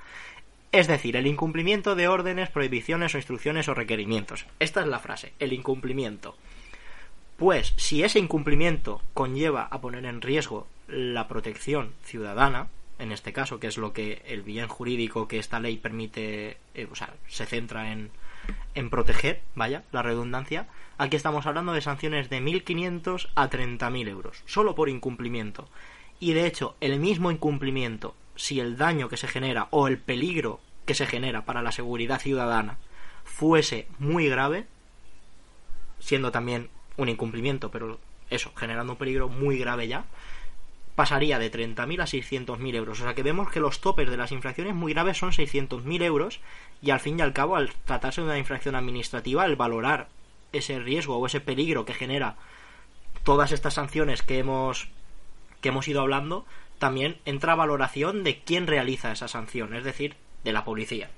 [0.74, 4.48] Es decir, el incumplimiento de órdenes, prohibiciones o instrucciones o requerimientos.
[4.60, 6.36] Esta es la frase, el incumplimiento.
[7.38, 13.60] Pues si ese incumplimiento conlleva a poner en riesgo la protección ciudadana, en este caso,
[13.60, 17.46] que es lo que el bien jurídico que esta ley permite, eh, o sea, se
[17.46, 18.10] centra en,
[18.74, 20.66] en proteger, vaya, la redundancia,
[20.98, 25.70] aquí estamos hablando de sanciones de 1.500 a 30.000 euros, solo por incumplimiento.
[26.20, 30.60] Y de hecho, el mismo incumplimiento, si el daño que se genera o el peligro
[30.86, 32.78] que se genera para la seguridad ciudadana
[33.24, 34.68] fuese muy grave,
[36.00, 38.00] siendo también un incumplimiento, pero
[38.30, 40.06] eso, generando un peligro muy grave ya,
[40.96, 43.00] pasaría de 30.000 a 600.000 euros.
[43.00, 46.40] O sea que vemos que los topes de las infracciones muy graves son 600.000 euros
[46.82, 50.10] y al fin y al cabo, al tratarse de una infracción administrativa, el valorar
[50.52, 52.38] ese riesgo o ese peligro que genera
[53.24, 54.90] todas estas sanciones que hemos
[55.64, 56.46] que hemos ido hablando,
[56.78, 61.10] también entra valoración de quién realiza esa sanción, es decir, de la policía.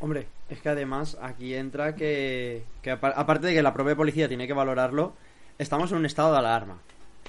[0.00, 4.46] Hombre, es que además aquí entra que, que aparte de que la propia policía tiene
[4.46, 5.14] que valorarlo,
[5.58, 6.78] estamos en un estado de alarma.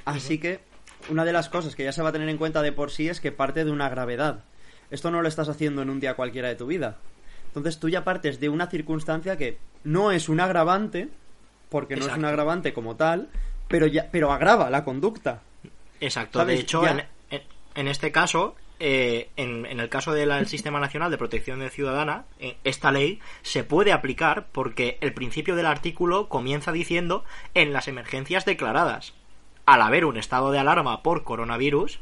[0.05, 0.61] Así que
[1.09, 3.09] una de las cosas que ya se va a tener en cuenta de por sí
[3.09, 4.45] es que parte de una gravedad.
[4.91, 6.97] Esto no lo estás haciendo en un día cualquiera de tu vida.
[7.47, 11.09] Entonces tú ya partes de una circunstancia que no es un agravante,
[11.69, 13.29] porque no es un agravante como tal,
[13.67, 15.41] pero ya pero agrava la conducta.
[15.99, 16.45] Exacto.
[16.45, 21.69] De hecho, en, este caso, eh, en, el caso del Sistema Nacional de Protección de
[21.69, 27.23] Ciudadana, eh, esta ley se puede aplicar porque el principio del artículo comienza diciendo
[27.53, 29.13] en las emergencias declaradas.
[29.65, 31.99] Al haber un estado de alarma por coronavirus,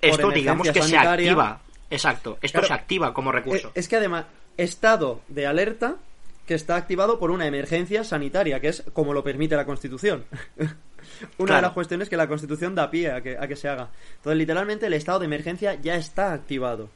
[0.00, 1.60] esto digamos que se activa.
[1.90, 3.70] Exacto, esto se activa como recurso.
[3.74, 4.24] Es, que además,
[4.56, 5.96] estado de alerta
[6.46, 10.24] que está activado por una emergencia sanitaria, que es como lo permite la Constitución.
[11.38, 13.90] Una de las cuestiones que la Constitución da pie a que, a que se haga.
[14.16, 16.90] Entonces, literalmente, el estado de emergencia ya está activado.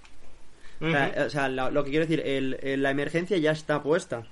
[0.80, 4.24] O sea, lo, que quiero decir, el, la emergencia ya está puesta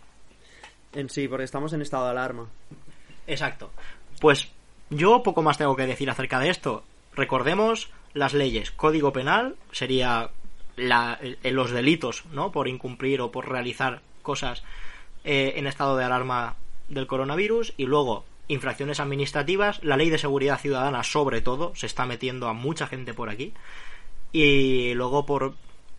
[0.93, 2.49] en sí, porque estamos en estado de alarma.
[3.27, 3.71] Exacto.
[4.21, 4.51] Pues
[4.91, 6.85] yo poco más tengo que decir acerca de esto.
[7.15, 8.71] Recordemos las leyes.
[8.71, 10.31] Código penal sería
[10.77, 12.53] la, los delitos, ¿no?
[12.53, 14.63] Por incumplir o por realizar cosas
[15.25, 16.57] eh, en estado de alarma
[16.89, 17.75] del coronavirus.
[17.77, 22.53] Y luego infracciones administrativas, la ley de seguridad ciudadana sobre todo, se está metiendo a
[22.53, 23.53] mucha gente por aquí.
[24.33, 25.55] Y luego por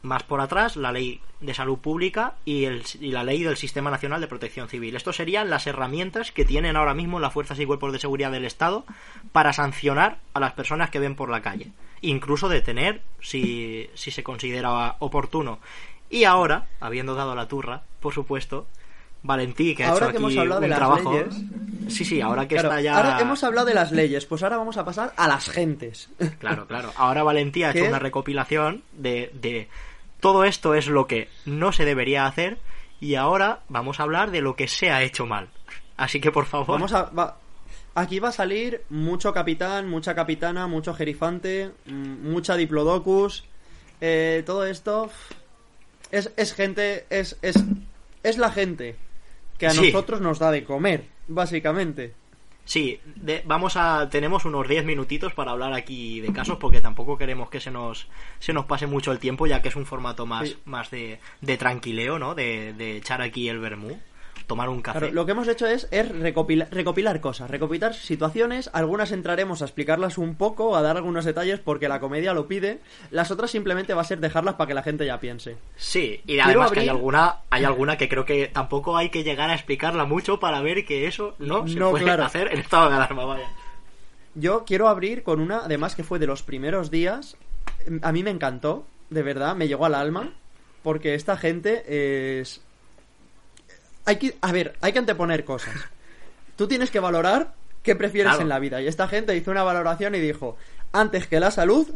[0.05, 4.21] más por atrás, la ley de salud pública y, el, la ley del Sistema Nacional
[4.21, 4.95] de Protección Civil.
[4.95, 8.45] Estos serían las herramientas que tienen ahora mismo las fuerzas y cuerpos de seguridad del
[8.45, 8.85] Estado
[9.31, 11.71] para sancionar a las personas que ven por la calle.
[12.01, 15.59] Incluso detener si, si se considera oportuno.
[16.09, 18.67] Y ahora, habiendo dado la turra, por supuesto,
[19.25, 21.13] Valentí, que ha ahora hecho que aquí hemos hablado un de las trabajo.
[21.13, 21.35] leyes.
[21.87, 22.95] Sí, sí, ahora que está ya.
[22.97, 26.09] Ahora hemos hablado de las leyes, pues ahora vamos a pasar a las gentes.
[26.39, 26.91] Claro, claro.
[26.95, 29.67] Ahora Valentí ha hecho una recopilación de, de
[30.19, 32.57] todo esto es lo que no se debería hacer
[32.99, 35.49] y ahora vamos a hablar de lo que se ha hecho mal.
[35.97, 36.67] Así que por favor.
[36.69, 37.03] Vamos a.
[37.03, 37.37] va-
[37.97, 43.45] Aquí va a salir mucho capitán, mucha capitana, mucho jerifante, mm, mucha diplodocus.
[44.01, 45.09] eh, todo esto
[46.11, 47.55] es, es gente, es, es,
[48.23, 48.97] es la gente
[49.57, 49.87] que a Sí.
[49.91, 52.13] nosotros nos da de comer, básicamente.
[52.67, 57.15] Sí, de- vamos a tenemos unos 10 minutitos para hablar aquí de casos porque tampoco
[57.15, 58.07] queremos que se nos
[58.39, 60.57] se nos pase mucho el tiempo ya que es un formato más Sí.
[60.65, 62.33] más de, de tranquileo, ¿no?
[62.33, 63.99] De, de echar aquí el vermú,
[64.47, 64.99] tomar un café.
[64.99, 68.69] Claro, lo que hemos hecho es, es recopilar, recopilar cosas, recopilar situaciones.
[68.73, 72.79] Algunas entraremos a explicarlas un poco, a dar algunos detalles porque la comedia lo pide.
[73.11, 75.57] Las otras simplemente va a ser dejarlas para que la gente ya piense.
[75.75, 79.23] Sí, y además que hay abrir- alguna, hay alguna que creo que tampoco hay que
[79.23, 82.23] llegar a explicarla mucho para ver que eso no se No, puede claro.
[82.23, 83.49] hacer en estado de alarma, vaya.
[84.35, 87.37] Yo quiero abrir con una, además que fue de los primeros días.
[88.01, 90.33] A mí me encantó, de verdad, me llegó al alma.
[90.83, 92.61] Porque esta gente es.
[94.05, 94.37] Hay que.
[94.41, 95.73] A ver, hay que anteponer cosas.
[96.55, 98.43] Tú tienes que valorar qué prefieres Claro.
[98.43, 98.81] en la vida.
[98.81, 100.57] Y esta gente hizo una valoración y dijo:
[100.91, 101.87] Antes que la salud,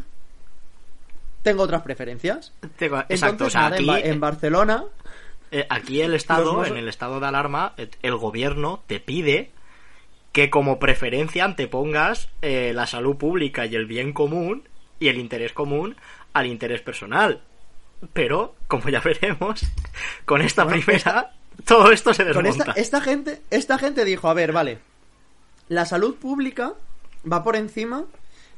[1.42, 2.52] tengo otras preferencias.
[2.76, 4.84] Tengo- Entonces, Exacto, o sea, nada, aquí, Ba- en Barcelona.
[5.50, 9.50] eh, aquí el Estado, los- en el estado de alarma, eh, el gobierno te pide
[10.32, 14.68] que como preferencia antepongas eh, la salud pública y el bien común
[15.00, 15.96] y el interés común
[16.34, 17.40] al interés personal.
[18.12, 19.62] Pero, como ya veremos,
[20.24, 21.32] con esta Bueno, primera,
[21.66, 22.72] todo esto se Con desmonta.
[22.72, 24.78] esta, esta gente, esta gente dijo, a ver, vale,
[25.68, 26.72] la salud pública
[27.30, 28.04] va por encima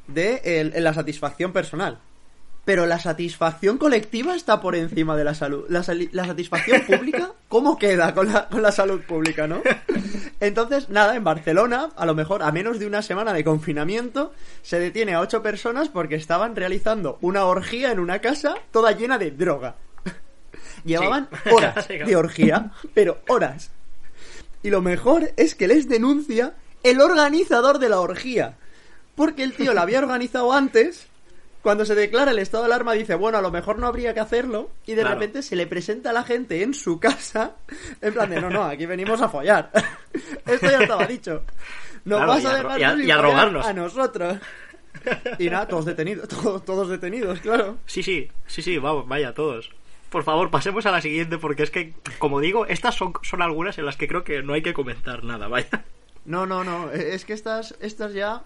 [0.09, 1.99] de el- la satisfacción personal.
[2.65, 5.65] Pero la satisfacción colectiva está por encima de la salud.
[5.69, 9.63] La, satisfacción pública, ¿cómo queda con la, con la salud pública, no?
[10.39, 14.79] Entonces, nada, en Barcelona, a lo mejor a menos de una semana de confinamiento, se
[14.79, 19.33] detiene a ocho personas porque estaban realizando una orgía en una casa toda llena de
[19.33, 19.75] droga.
[20.85, 21.51] Llevaban Sí.
[21.55, 23.71] horas de orgía, pero horas.
[24.63, 28.57] Y lo mejor es que les denuncia el organizador de la orgía.
[29.15, 31.07] Porque el tío la había organizado antes
[31.63, 34.19] cuando se declara el estado de alarma dice, bueno, a lo mejor no habría que
[34.21, 35.15] hacerlo, y de Claro.
[35.15, 37.53] repente se le presenta a la gente en su casa,
[38.01, 39.71] en plan de, no, no, aquí venimos a follar.
[40.47, 41.45] Esto ya estaba dicho.
[42.05, 43.65] Nos Claro, vas a dejar y a- y drogarnos.
[43.65, 44.39] a nosotros.
[45.39, 47.79] Y nada, todos detenidos, todos, todos detenidos, claro.
[47.87, 49.71] Sí, sí, sí, sí, vamos, vaya, todos.
[50.13, 53.79] Por favor, pasemos a la siguiente porque es que, como digo, estas son, son algunas
[53.79, 55.85] en las que creo que no hay que comentar nada, vaya.
[56.27, 58.45] No, no, no, es que estas, estas ya...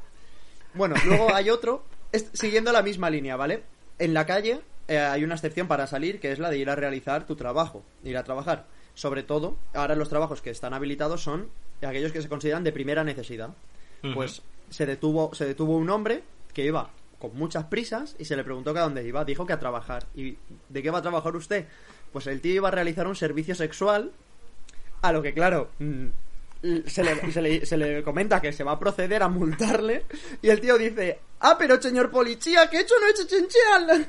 [0.74, 3.64] Bueno, luego hay otro, es- siguiendo la misma línea, ¿vale?
[3.98, 6.76] En la calle eh, hay una excepción para salir, que es la de ir a
[6.76, 8.66] realizar tu trabajo, ir a trabajar.
[8.94, 11.48] Sobre todo, ahora los trabajos que están habilitados son
[11.82, 13.50] aquellos que se consideran de primera necesidad.
[14.14, 16.22] Pues se detuvo, se detuvo un hombre
[16.54, 19.24] que iba con muchas prisas y se le preguntó que a dónde iba.
[19.24, 20.06] Dijo que a trabajar.
[20.14, 20.36] ¿Y
[20.68, 21.66] de qué va a trabajar usted?
[22.12, 24.12] Pues el tío iba a realizar un servicio sexual
[25.02, 26.06] a lo que, claro, mm,
[26.86, 30.04] se le, se le- se le comenta que se va a proceder a multarle.
[30.42, 34.08] Y el tío dice: Ah, pero señor policía, que he hecho no he hecho chincheal.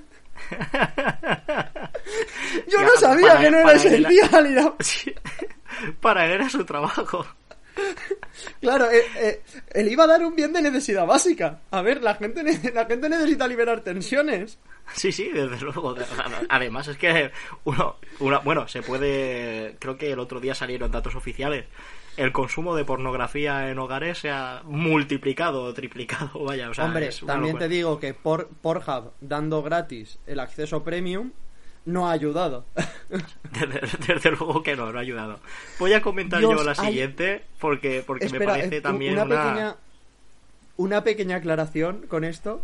[2.67, 4.73] Yo Ya, no sabía para- que no era para esencial.
[4.79, 5.13] Sí,
[6.01, 7.25] Para él era su trabajo.
[8.61, 9.41] Claro, eh, eh,
[9.73, 11.61] él iba a dar un bien de necesidad básica.
[11.71, 14.59] A ver, la gente, la gente necesita liberar tensiones.
[14.93, 15.95] Sí, sí, desde luego.
[16.49, 17.31] Además es que
[17.65, 21.65] uno, una- bueno, se puede, creo que el otro día salieron datos oficiales.
[22.15, 27.09] El consumo de pornografía en hogares se ha multiplicado o triplicado, vaya, o sea, Hombre,
[27.25, 31.31] también te digo que por Pornhub dando gratis el acceso premium
[31.87, 32.65] no ha ayudado.
[33.53, 35.39] Desde, desde luego que no, no ha ayudado.
[35.79, 39.13] Voy a comentar Dios, yo la hay- siguiente porque, porque Espera, me parece eh, también
[39.13, 39.43] una, una...
[39.43, 39.75] pequeña
[40.75, 42.61] una pequeña aclaración con esto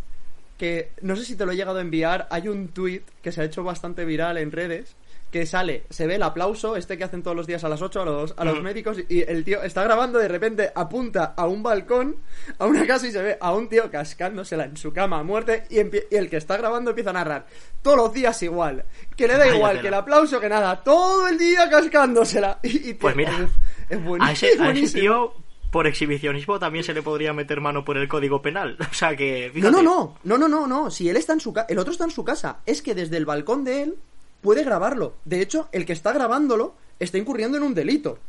[0.59, 3.41] que no sé si te lo he llegado a enviar, hay un tweet que se
[3.41, 4.95] ha hecho bastante viral en redes
[5.33, 8.01] que sale, se ve el aplauso, este que hacen todos los días a las 8
[8.01, 8.63] a los, a los Mm.
[8.63, 12.15] médicos, y el tío está grabando, de repente apunta a un balcón,
[12.59, 15.63] a una casa y se ve a un tío cascándosela en su cama a muerte,
[15.69, 15.79] y,
[16.15, 17.47] el que está grabando empieza a narrar,
[17.81, 18.85] todos los días igual,
[19.17, 22.59] que le da igual que el aplauso que nada, todo el día cascándosela.
[22.63, 23.31] Y, y, Pues mira,
[23.89, 24.29] es, es buenísimo.
[24.29, 25.01] A ese, a ese buenísimo.
[25.01, 25.33] tío,
[25.71, 28.77] por exhibicionismo, también se le podría meter mano por el código penal.
[28.91, 29.71] O sea que, No, fíjate.
[29.71, 30.91] no, no, no, no, no, no.
[30.91, 32.59] Si él está en su casa, el otro está en su casa.
[32.67, 33.95] Es que desde el balcón de él
[34.43, 35.15] puede grabarlo.
[35.25, 38.19] De hecho, el que está grabándolo está incurriendo en un delito.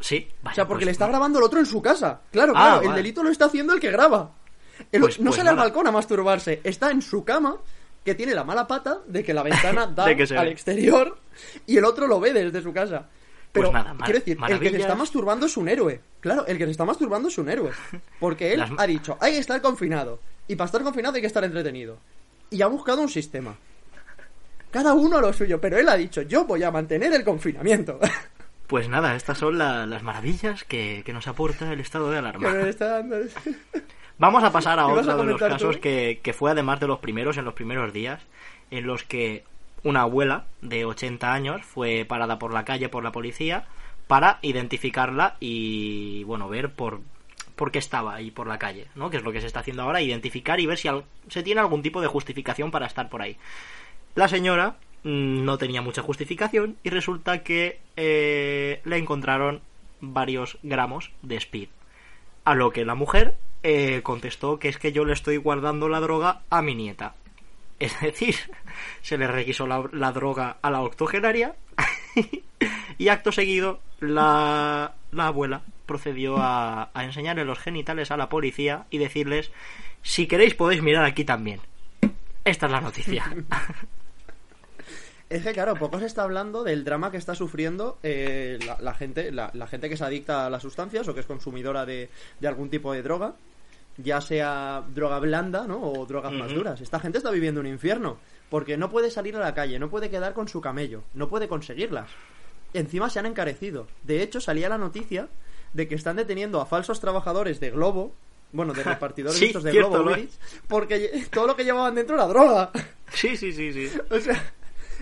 [0.00, 2.20] Sí, vaya, O sea, porque pues, le está grabando el otro en su casa.
[2.30, 4.30] Claro, Ah, claro, el delito lo está haciendo el que graba.
[4.92, 7.56] El- Pues- no pues sale al balcón a masturbarse, está en su cama,
[8.04, 10.50] que tiene la mala pata de que la ventana da al ve.
[10.50, 11.18] exterior
[11.66, 13.08] y el otro lo ve desde su casa.
[13.50, 16.00] Pero nada, quiero decir, el que se está masturbando es un héroe.
[16.20, 17.72] Claro, el que se está masturbando es un héroe.
[18.20, 20.20] Porque él Las- ha dicho, hay que estar confinado.
[20.46, 21.98] Y para estar confinado hay que estar entretenido.
[22.50, 23.56] Y ha buscado un sistema.
[24.70, 27.98] Cada uno a lo suyo, pero él ha dicho, yo voy a mantener el confinamiento.
[28.68, 32.18] Pues nada, estas son la- las maravillas que, que nos aporta el estado de que
[32.18, 32.50] alarma.
[32.50, 33.16] me está dando...
[34.18, 36.78] Vamos a pasar a ¿Qué vas otro a de los casos que, que fue además
[36.78, 38.20] de los primeros, en los primeros días,
[38.70, 39.42] en los que
[39.84, 43.64] una abuela de 80 años fue parada por la calle por la policía
[44.06, 47.00] para identificarla y, bueno, ver por,
[47.56, 49.08] por qué estaba ahí por la calle, ¿no?
[49.08, 51.62] Que es lo que se está haciendo ahora, identificar y ver si al- se tiene
[51.62, 53.38] algún tipo de justificación para estar por ahí.
[54.18, 59.60] La señora mm, no tenía mucha justificación y resulta que eh, le encontraron
[60.00, 61.68] varios gramos de speed.
[62.42, 66.00] A lo que la mujer eh, contestó que es que yo le estoy guardando la
[66.00, 67.14] droga a mi nieta.
[67.78, 68.34] Es decir,
[69.02, 71.54] se le requisó la, droga a la octogenaria
[72.98, 78.98] y acto seguido la, la abuela procedió a enseñarle los genitales a la policía y
[78.98, 79.52] decirles,
[80.02, 81.60] si queréis podéis mirar aquí también.
[82.44, 83.32] Esta es la noticia.
[85.30, 88.94] Es que claro, poco se está hablando del drama que está sufriendo eh, la, la
[88.94, 92.08] gente, la, la gente que se adicta a las sustancias o que es consumidora de,
[92.40, 93.34] de algún tipo de droga,
[93.98, 95.82] ya sea droga blanda, ¿no?
[95.82, 96.80] O drogas más duras.
[96.80, 98.16] Esta gente está viviendo un infierno
[98.48, 101.48] porque no puede salir a la calle, no puede quedar con su camello, no puede
[101.48, 102.08] conseguirlas.
[102.72, 103.86] Encima se han encarecido.
[104.04, 105.28] De hecho, salía la noticia
[105.72, 108.14] de que están deteniendo a falsos trabajadores de Globo,
[108.52, 110.16] bueno, de repartidores Sí, estos de cierto, Globo
[110.68, 112.70] porque todo lo que llevaban dentro era droga.
[113.12, 113.98] Sí, sí, sí, sí.
[114.10, 114.52] O sea,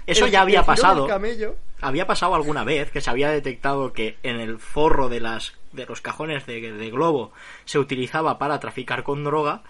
[0.06, 1.06] Eso el- ya había pasado.
[1.06, 5.54] camello Había pasado alguna vez que se había detectado que en el forro de las
[5.72, 7.32] de los cajones de, de globo
[7.66, 9.62] se utilizaba para traficar con droga,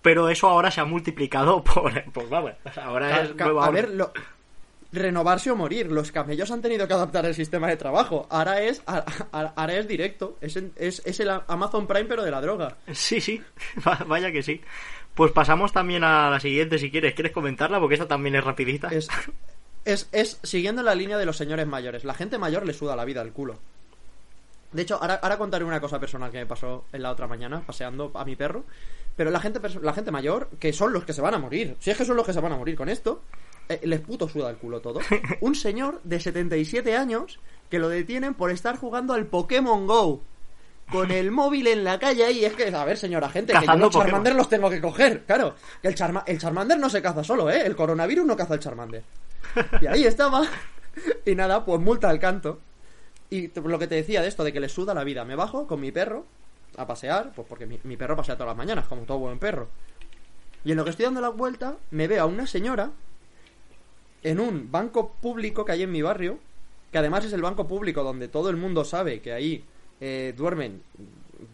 [0.00, 4.10] pero eso ahora se ha multiplicado por, por vamos, ahora es nueva a ver, lo-
[4.92, 5.90] renovarse o morir.
[5.92, 8.26] Los camellos han tenido que adaptar el sistema de trabajo.
[8.30, 8.82] Ahora es,
[9.32, 10.36] ahora es directo.
[10.40, 12.76] Es, es, es el Amazon Prime, pero de la droga.
[12.92, 13.42] Sí, sí,
[13.86, 14.62] va- vaya que sí.
[15.14, 17.14] Pues pasamos también a la siguiente si quieres.
[17.14, 17.78] ¿Quieres comentarla?
[17.80, 18.88] Porque esta también es rapidita.
[18.88, 19.08] Es,
[19.84, 22.04] es, es siguiendo la línea de los señores mayores.
[22.04, 23.58] La gente mayor le suda la vida al culo.
[24.72, 27.62] De hecho, ahora, ahora contaré una cosa personal que me pasó en la otra mañana,
[27.66, 28.64] paseando a mi perro.
[29.16, 31.90] Pero la gente, la gente mayor, que son los que se van a morir, si
[31.90, 33.22] es que son los que se van a morir con esto,
[33.68, 35.00] eh, les puto suda el culo todo.
[35.40, 40.22] Un señor de 77 años que lo detienen por estar jugando al Pokémon Go.
[40.92, 43.72] Con el móvil en la calle ahí, es que, a ver, señora gente, que yo
[43.86, 45.54] los Charmander los tengo que coger, claro.
[45.82, 47.62] Que el, Charma- el Charmander no se caza solo, ¿eh?
[47.64, 49.02] El coronavirus no caza el Charmander.
[49.80, 50.42] Y ahí estaba.
[51.24, 52.60] Y nada, pues multa al canto.
[53.30, 55.24] Y lo que te decía de esto, de que le suda la vida.
[55.24, 56.26] Me bajo con mi perro
[56.76, 59.68] a pasear, pues porque mi, perro pasea todas las mañanas, como todo buen perro.
[60.64, 62.90] Y en lo que estoy dando la vuelta, me veo a una señora
[64.22, 66.38] en un banco público que hay en mi barrio,
[66.92, 69.64] que además es el banco público donde todo el mundo sabe que ahí
[70.00, 70.82] eh, duermen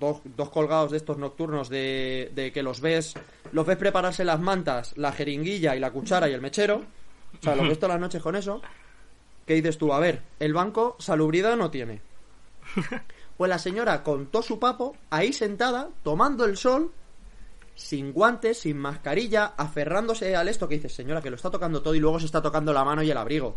[0.01, 3.15] dos, dos colgados de estos nocturnos de, de que los ves
[3.53, 6.83] los ves prepararse las mantas, la jeringuilla y la cuchara y el mechero.
[7.41, 8.61] O sea, los ves todas las noches con eso.
[9.47, 9.93] ¿Qué dices tú?
[9.93, 12.01] A ver, el banco salubridad no tiene.
[13.37, 16.91] Pues la señora con todo su papo ahí sentada, tomando el sol,
[17.75, 21.95] sin guantes, sin mascarilla, aferrándose al esto que dice, señora, que lo está tocando todo
[21.95, 23.57] y luego se está tocando la mano y el abrigo.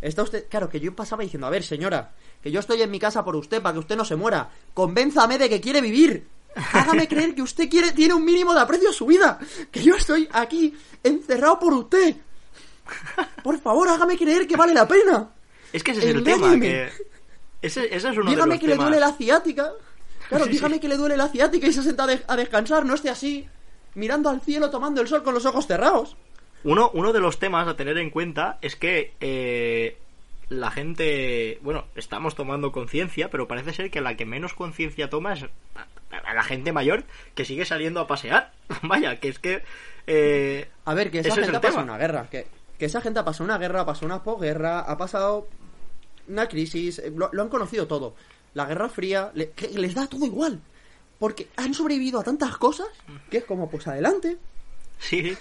[0.00, 3.00] Está usted, claro, que yo pasaba diciendo, a ver, señora, que yo estoy en mi
[3.00, 4.48] casa por usted para que usted no se muera.
[4.72, 6.28] Convénzame de que quiere vivir.
[6.72, 9.38] Hágame creer que usted quiere, tiene un mínimo de aprecio a su vida.
[9.72, 12.16] Que yo estoy aquí encerrado por usted.
[13.42, 15.30] Por favor, hágame creer que vale la pena.
[15.72, 16.66] Es que ese es el tema, Engáñeme.
[16.66, 16.90] que...
[17.60, 18.78] Ese, ese es uno de dígame los que temas...
[18.78, 19.72] le duele la ciática.
[20.28, 20.80] Claro, Sí, dígame sí.
[20.80, 23.48] que le duele la ciática y se sienta a, de- a descansar, no esté así,
[23.94, 26.16] mirando al cielo, tomando el sol con los ojos cerrados.
[26.64, 29.96] Uno, uno de los temas a tener en cuenta es que eh,
[30.48, 35.34] la gente, bueno, estamos tomando conciencia, pero parece ser que la que menos conciencia toma
[35.34, 38.52] es a, la gente mayor que sigue saliendo a pasear.
[38.82, 39.62] Vaya, que es que...
[40.06, 41.82] eh, A ver, que esa es el tema.
[41.82, 42.26] una guerra.
[42.30, 42.46] Que,
[42.78, 45.48] que esa gente ha pasado una guerra, ha pasado una posguerra, ha pasado
[46.28, 48.14] una crisis, eh, lo, lo han conocido todo.
[48.54, 50.60] La Guerra Fría, le- que les da todo igual.
[51.18, 52.86] Porque han sobrevivido a tantas cosas
[53.30, 54.36] que es como, pues adelante.
[54.98, 55.36] Sí.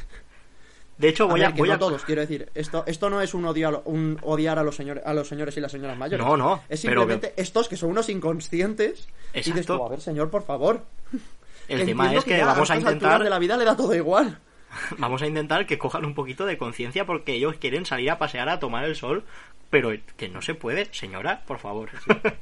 [0.97, 1.47] De hecho, voy a a...
[1.49, 1.79] ver, que voy no a...
[1.79, 2.49] todos, quiero decir.
[2.55, 5.27] Esto, esto no es un, odio a lo- un odiar a los, señores, a los
[5.27, 6.25] señores y las señoras mayores.
[6.25, 9.07] No, no, Es pero- simplemente estos que son unos inconscientes.
[9.33, 9.77] Y dices Exacto.
[9.77, 10.83] tú, a ver, señor, por favor.
[11.67, 13.23] El tema es que vamos a estas intentar...
[13.23, 14.39] de la vida le da todo igual.
[14.97, 18.49] Vamos a intentar que cojan un poquito de conciencia porque ellos quieren salir a pasear
[18.49, 19.23] a tomar el sol,
[19.69, 21.89] pero que no se puede, señora, por favor.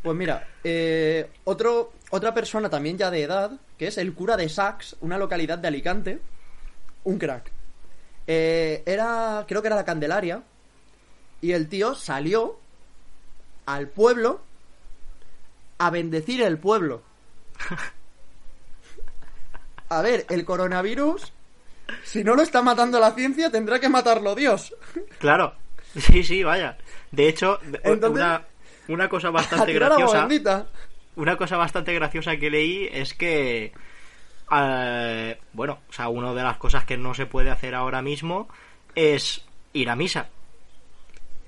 [0.00, 4.48] Pues mira, eh, otro, otra persona también ya de edad, que es el cura de
[4.48, 6.20] Sax, una localidad de Alicante,
[7.02, 7.50] un crack.
[8.28, 10.44] Eh, era, creo que era la Candelaria,
[11.40, 12.60] y el tío salió
[13.66, 14.40] al pueblo
[15.78, 17.02] a bendecir el pueblo.
[19.90, 21.32] A ver, el coronavirus,
[22.04, 24.74] si no lo está matando la ciencia, tendrá que matarlo Dios.
[25.18, 25.54] Claro,
[25.98, 26.76] sí, sí, vaya.
[27.10, 28.42] De hecho, Entonces, una,
[28.88, 30.28] una cosa bastante graciosa,
[31.16, 33.72] una cosa bastante graciosa que leí es que,
[34.52, 38.48] eh, bueno, o sea, una de las cosas que no se puede hacer ahora mismo
[38.94, 40.28] es ir a misa.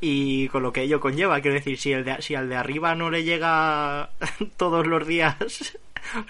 [0.01, 2.95] Y con lo que ello conlleva, quiero decir, si, el de, si al de arriba
[2.95, 4.11] no le llega
[4.57, 5.78] todos los días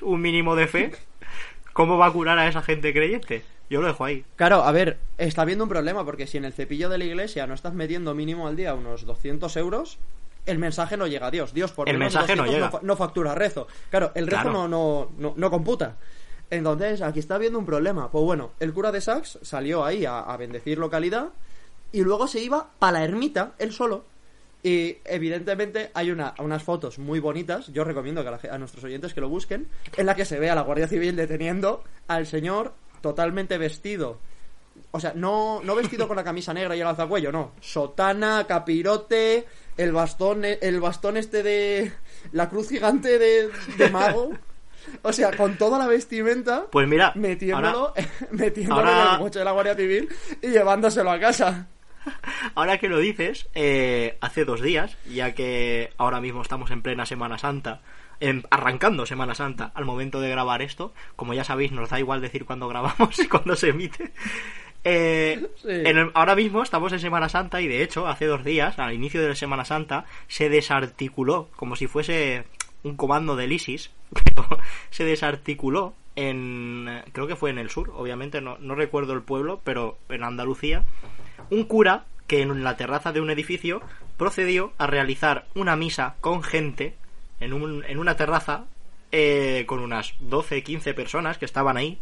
[0.02, 0.92] un mínimo de fe,
[1.72, 3.44] ¿cómo va a curar a esa gente creyente?
[3.70, 4.24] Yo lo dejo ahí.
[4.36, 7.46] Claro, a ver, está habiendo un problema porque si en el cepillo de la iglesia
[7.46, 9.98] no estás metiendo mínimo al día unos 200 euros,
[10.44, 11.54] el mensaje no llega a Dios.
[11.54, 12.70] Dios, por El mensaje no 200 llega.
[12.70, 13.68] fa- no factura rezo.
[13.90, 14.52] Claro, el rezo Claro.
[14.52, 15.96] no, no, no, no computa.
[16.50, 18.10] Entonces, aquí está habiendo un problema.
[18.10, 21.28] Pues bueno, el cura de Sax salió ahí a, a bendecir localidad
[21.92, 24.04] y luego se iba para la ermita, él solo.
[24.62, 28.58] Y evidentemente hay una, unas fotos muy bonitas, yo recomiendo que a, la ge- a
[28.58, 31.82] nuestros oyentes que lo busquen, en la que se ve a la Guardia Civil deteniendo
[32.08, 34.18] al señor totalmente vestido.
[34.92, 37.52] O sea, no, no vestido con la camisa negra y el alzacuello, no.
[37.60, 39.46] Sotana, capirote,
[39.76, 41.92] el bastón, el bastón este de
[42.32, 44.30] la cruz gigante de, de mago.
[45.02, 47.94] O sea, con toda la vestimenta Pues mira, metiéndolo, ahora-
[48.30, 50.08] metiéndolo ahora- en el coche de la Guardia Civil
[50.42, 51.68] y llevándoselo a casa.
[52.54, 57.04] Ahora que lo dices, eh, hace dos días, ya que ahora mismo estamos en plena
[57.04, 57.82] Semana Santa,
[58.50, 62.44] arrancando Semana Santa al momento de grabar esto, como ya sabéis, nos da igual decir
[62.44, 64.12] cuándo grabamos y cuándo se emite.
[64.84, 65.68] Eh, Sí.
[65.68, 68.94] en el- ahora mismo estamos en Semana Santa y de hecho hace dos días, al
[68.94, 72.44] inicio de la Semana Santa, se desarticuló como si fuese
[72.82, 73.90] un comando del ISIS,
[74.34, 74.46] pero
[74.90, 79.60] se desarticuló en, creo que fue en el sur, obviamente no, no recuerdo el pueblo,
[79.64, 80.82] pero en Andalucía,
[81.50, 83.82] un cura que en la terraza de un edificio
[84.16, 86.94] procedió a realizar una misa con gente
[87.40, 88.66] en, un, en una terraza
[89.12, 91.98] eh, con unas 12, 15 personas que estaban ahí.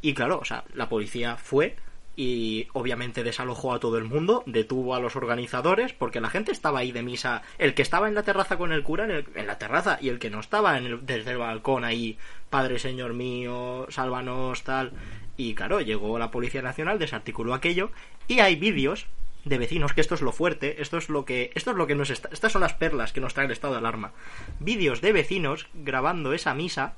[0.00, 1.76] Y claro, o sea, la policía fue
[2.14, 6.80] y obviamente desalojó a todo el mundo, detuvo a los organizadores, porque la gente estaba
[6.80, 9.46] ahí de misa, el que estaba en la terraza con el cura en, el- en
[9.46, 12.18] la terraza y el que no estaba en el- desde el balcón ahí,
[12.50, 14.92] Padre Señor mío, sálvanos, tal.
[15.38, 17.90] Y claro, llegó la Policía Nacional, desarticuló aquello
[18.28, 19.06] y hay vídeos
[19.44, 21.94] de vecinos, que esto es lo fuerte, esto es lo que esto es lo que
[21.94, 24.12] nos está, estas son las perlas que nos trae el estado de alarma.
[24.60, 26.94] Vídeos de vecinos grabando esa misa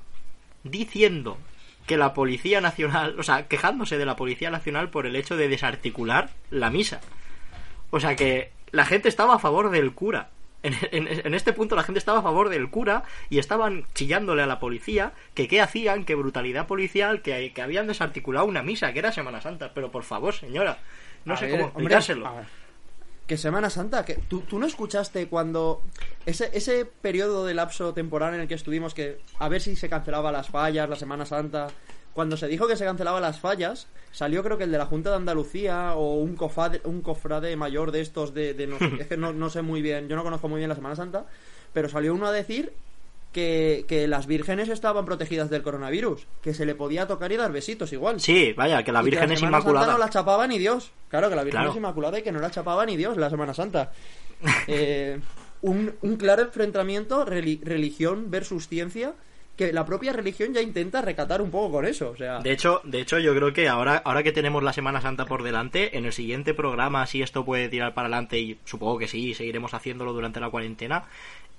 [0.63, 1.37] diciendo
[1.87, 5.47] que la Policía Nacional, o sea, quejándose de la Policía Nacional por el hecho de
[5.47, 7.01] desarticular la misa.
[7.91, 10.29] O sea que la gente estaba a favor del cura.
[10.63, 14.59] En, este punto la gente estaba a favor del cura y estaban chillándole a la
[14.59, 19.11] policía que qué hacían, que brutalidad policial, que, que habían desarticulado una misa, que era
[19.11, 19.73] Semana Santa.
[19.75, 20.79] Pero por favor, señora,
[21.25, 22.31] no A sé ver, cómo explicárselo.
[23.27, 25.81] Que Semana Santa, que tú, tú no escuchaste cuando
[26.27, 29.89] ese, ese periodo de lapso temporal en el que estuvimos que a ver si se
[29.89, 31.67] cancelaba las fallas, la Semana Santa,
[32.13, 35.09] cuando se dijo que se cancelaban las fallas, salió creo que el de la Junta
[35.09, 39.07] de Andalucía o un cofrade, un cofrade mayor de estos de, de no, sé, es
[39.07, 41.25] que no, no sé muy bien, yo no conozco muy bien la Semana Santa,
[41.73, 42.71] pero salió uno a decir
[43.35, 47.51] que, que las vírgenes estaban protegidas del coronavirus, que se le podía tocar y dar
[47.51, 48.21] besitos igual.
[48.21, 49.91] Sí, vaya, que la Y Virgen es Semana Santa inmaculada.
[49.91, 50.91] no la chapaba ni Dios.
[51.09, 51.71] Claro, que la Virgen Claro.
[51.71, 53.91] es inmaculada y que no la chapaba ni Dios la Semana Santa.
[54.67, 55.19] Eh,
[55.61, 59.13] un, un claro enfrentamiento reli- religión versus ciencia
[59.57, 62.09] que la propia religión ya intenta recatar un poco con eso.
[62.11, 64.99] O sea, De hecho, de hecho, yo creo que ahora, ahora que tenemos la Semana
[65.01, 68.97] Santa por delante, en el siguiente programa, si esto puede tirar para adelante, y supongo
[68.99, 71.05] que sí, seguiremos haciéndolo durante la cuarentena.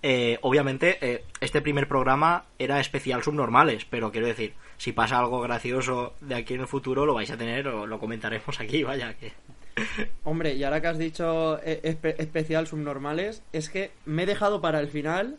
[0.03, 5.41] Eh, obviamente, eh, este primer programa era especial subnormales, pero quiero decir, si pasa algo
[5.41, 9.15] gracioso de aquí en el futuro, lo vais a tener o lo comentaremos aquí, vaya
[9.15, 9.33] que.
[10.25, 14.61] hombre, y ahora que has dicho eh, espe- especial subnormales, es que me he dejado
[14.61, 15.37] para el final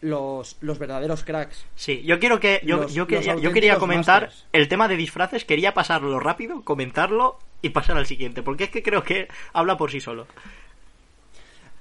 [0.00, 1.66] los, los verdaderos cracks.
[1.74, 2.60] Sí, yo quiero que.
[2.64, 4.46] Yo, Los- yo, quería, yo auténticos quería comentar masters.
[4.52, 8.82] el tema de disfraces, quería pasarlo rápido, comentarlo y pasar al siguiente, porque es que
[8.82, 10.26] creo que habla por sí solo.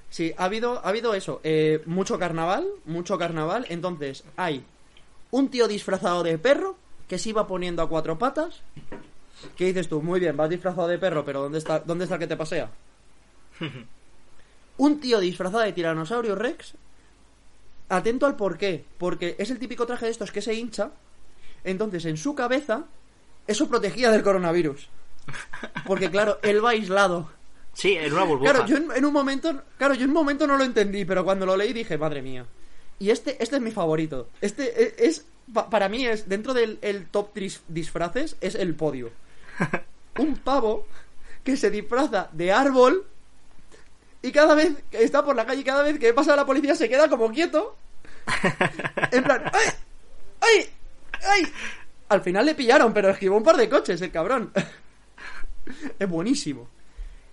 [0.10, 4.64] Sí, ha habido, ha habido eso, eh, mucho carnaval, mucho carnaval, entonces hay
[5.32, 6.76] un tío disfrazado de perro
[7.08, 8.62] que se iba poniendo a cuatro patas.
[9.56, 10.02] ¿Qué dices tú?
[10.02, 12.70] Muy bien, vas disfrazado de perro, pero ¿dónde está, dónde está el que te pasea?
[14.78, 16.74] un tío disfrazado de tiranosaurio rex.
[17.90, 20.92] Atento al por qué, porque es el típico traje de estos que se hincha,
[21.64, 22.86] entonces en su cabeza
[23.48, 24.90] eso protegía del coronavirus.
[25.86, 27.30] Porque claro, él va aislado.
[27.74, 28.52] Sí, en una burbuja.
[28.52, 31.24] Claro, yo en, en un momento, claro, yo en un momento no lo entendí, pero
[31.24, 32.46] cuando lo leí dije, madre mía.
[33.00, 34.30] Y este, este es mi favorito.
[34.42, 38.76] Este e- es, pa- para mí es dentro del el top tris- disfraces es el
[38.76, 39.12] podio.
[40.18, 40.86] Un pavo
[41.44, 43.06] que se disfraza de árbol
[44.22, 46.90] y cada vez que está por la calle, cada vez que pasa la policía se
[46.90, 47.78] queda como quieto.
[49.12, 49.70] En plan, ¡ay!
[50.42, 50.70] ¡ay!
[51.24, 51.44] ¡ay!
[52.10, 54.52] Al final le pillaron, pero esquivó un par de coches el cabrón.
[56.00, 56.68] Es buenísimo.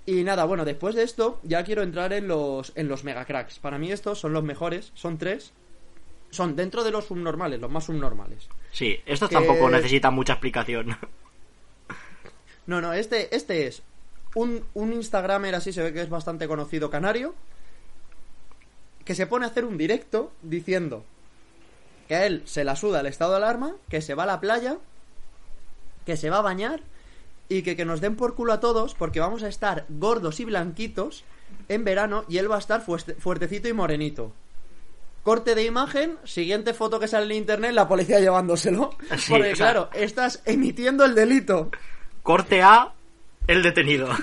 [0.07, 3.59] Y nada, bueno, después de esto ya quiero entrar en los, en los megacracks.
[3.59, 5.53] Para mí estos son los mejores, son tres.
[6.31, 8.49] Son dentro de los subnormales, los más subnormales.
[8.73, 10.97] Sí, estos que- tampoco necesitan mucha explicación.
[12.67, 13.83] No, no, este, este es
[14.35, 17.33] un, un Instagramer así, se ve que es bastante conocido, canario,
[19.05, 21.05] que se pone a hacer un directo diciendo
[22.09, 24.41] que a él se la suda el estado de alarma, que se va a la
[24.41, 24.79] playa,
[26.07, 26.81] que se va a bañar
[27.49, 30.45] y que, que nos den por culo a todos porque vamos a estar gordos y
[30.45, 31.25] blanquitos
[31.69, 34.33] en verano y él va a estar fueste- fuertecito y morenito.
[35.23, 38.91] Corte de imagen, siguiente foto que sale en internet, la policía llevándoselo.
[39.19, 41.71] Sí, porque o sea- claro, estás emitiendo el delito.
[42.23, 42.93] Corte A,
[43.47, 44.09] el detenido.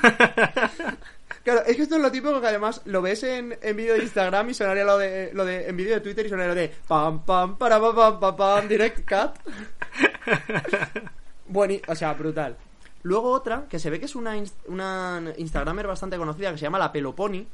[1.43, 4.03] Claro, es que esto es lo típico que además lo ves en, en vídeo de
[4.03, 6.71] Instagram y sonaría lo de, lo de en vídeo de Twitter y sonaría lo de
[6.87, 9.33] pam pam para pam pam pam pam direct cut.
[11.45, 12.55] Bueno, o sea, brutal.
[13.03, 14.33] Luego otra, que se ve que es una,
[14.67, 17.45] una Instagramer bastante conocida que se llama La Peloponi,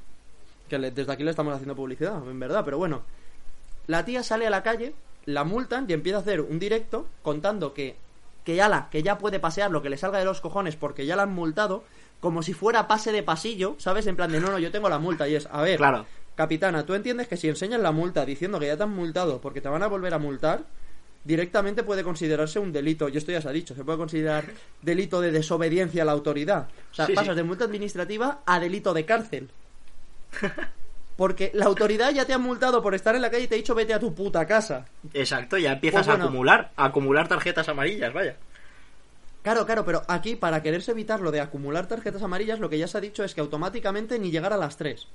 [0.69, 3.01] que le- desde aquí le estamos haciendo publicidad, en verdad, pero bueno.
[3.87, 4.93] La tía sale a la calle,
[5.25, 7.95] la multan y empieza a hacer un directo contando que,
[8.43, 11.07] que ya la, que ya puede pasear lo que le salga de los cojones porque
[11.07, 11.83] ya la han multado,
[12.19, 14.05] como si fuera pase de pasillo, ¿sabes?
[14.05, 16.05] En plan de no, no, yo tengo la multa y es, a ver, Claro.
[16.35, 19.61] capitana, tú entiendes que si enseñas la multa diciendo que ya te han multado porque
[19.61, 20.65] te van a volver a multar,
[21.29, 24.45] directamente puede considerarse un delito, y esto ya se ha dicho, se puede considerar
[24.81, 26.67] delito de desobediencia a la autoridad.
[26.91, 27.37] O sea, Sí, pasas sí.
[27.37, 29.49] de multa administrativa a delito de cárcel.
[31.15, 33.57] Porque la autoridad ya te ha multado por estar en la calle y te ha
[33.57, 34.85] dicho vete a tu puta casa.
[35.13, 36.23] Exacto, ya empiezas Pues bueno.
[36.23, 38.35] a acumular, a acumular tarjetas amarillas, vaya.
[39.43, 42.87] Claro, claro, pero aquí para quererse evitar lo de acumular tarjetas amarillas, lo que ya
[42.87, 45.07] se ha dicho es que automáticamente ni llegar a las 3.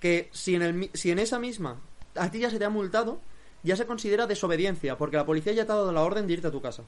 [0.00, 1.80] Que si en, el, si en esa misma
[2.16, 3.20] a ti ya se te ha multado,
[3.62, 6.48] ya se considera desobediencia, porque la policía ya te ha dado la orden de irte
[6.48, 6.82] a tu casa.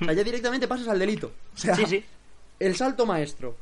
[0.00, 1.32] O sea, ya directamente pasas al delito.
[1.54, 2.04] O sea, Sí, sí.
[2.60, 3.56] El salto maestro.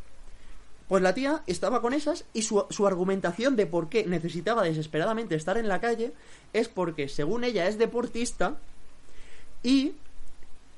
[0.88, 5.34] Pues la tía estaba con esas y su, su argumentación de por qué necesitaba desesperadamente
[5.34, 6.12] estar en la calle
[6.52, 8.56] es porque, según ella, es deportista
[9.62, 9.94] y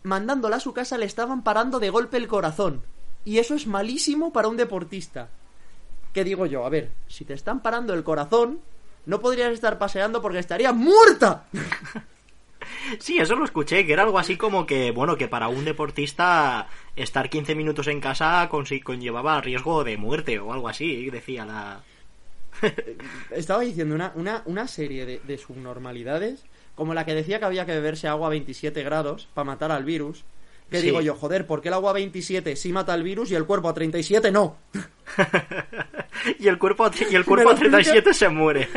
[0.05, 2.83] mandándola a su casa le estaban parando de golpe el corazón.
[3.25, 5.29] Y eso es malísimo para un deportista.
[6.13, 6.65] ¿Qué digo yo?
[6.65, 8.61] A ver, si te están parando el corazón,
[9.07, 11.47] no podrías estar paseando porque estarías muerta.
[12.99, 16.69] Sí, eso lo escuché, que era algo así como que, bueno, que para un deportista
[16.97, 21.81] estar 15 minutos en casa conllevaba riesgo de muerte o algo así, decía la...
[23.31, 26.45] Estaba diciendo una, una, una serie de, de subnormalidades,
[26.75, 29.85] como la que decía que había que beberse agua a 27 grados para matar al
[29.85, 30.25] virus.
[30.75, 30.87] Que Sí.
[30.87, 33.45] digo yo, joder, ¿por qué el agua a 27 sí mata al virus y el
[33.47, 34.57] cuerpo a 37 no?
[36.39, 38.69] y el cuerpo, y el cuerpo a ¿Me lo 37 se muere.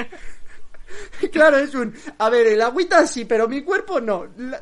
[1.31, 1.93] claro, es un...
[2.17, 4.27] A ver, el agüita sí, pero mi cuerpo no.
[4.37, 4.61] La-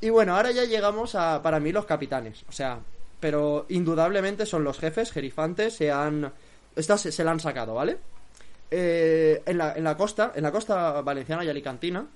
[0.00, 2.44] Y bueno, ahora ya llegamos a, para mí, los capitanes.
[2.48, 2.78] O sea,
[3.20, 6.32] pero indudablemente son los jefes, gerifantes, se han...
[6.74, 7.98] Estas se, se la han sacado, ¿vale?
[8.70, 12.06] Eh, en, la, en la costa, en la costa valenciana y alicantina,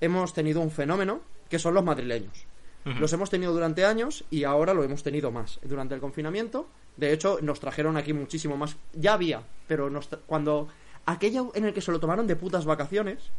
[0.00, 2.46] hemos tenido un fenómeno que son los madrileños.
[2.84, 5.60] Los hemos tenido durante años y ahora lo hemos tenido más.
[5.62, 6.66] Durante el confinamiento,
[6.96, 8.76] de hecho, nos trajeron aquí muchísimo más.
[8.92, 10.68] Ya había, pero nos cuando
[11.06, 13.30] aquella en el que se lo tomaron de putas vacaciones,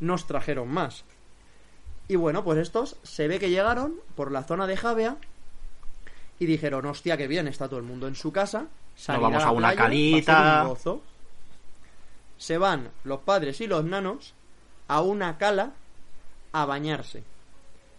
[0.00, 1.04] nos trajeron más.
[2.08, 5.16] Y bueno, pues estos se ve que llegaron por la zona de Javea
[6.38, 8.66] y dijeron, hostia, que bien, está todo el mundo en su casa.
[9.06, 10.62] vamos la a una calita".
[10.62, 11.02] un gozo.
[12.38, 14.34] Se van los padres y los nanos
[14.88, 15.72] a una cala
[16.52, 17.22] a bañarse.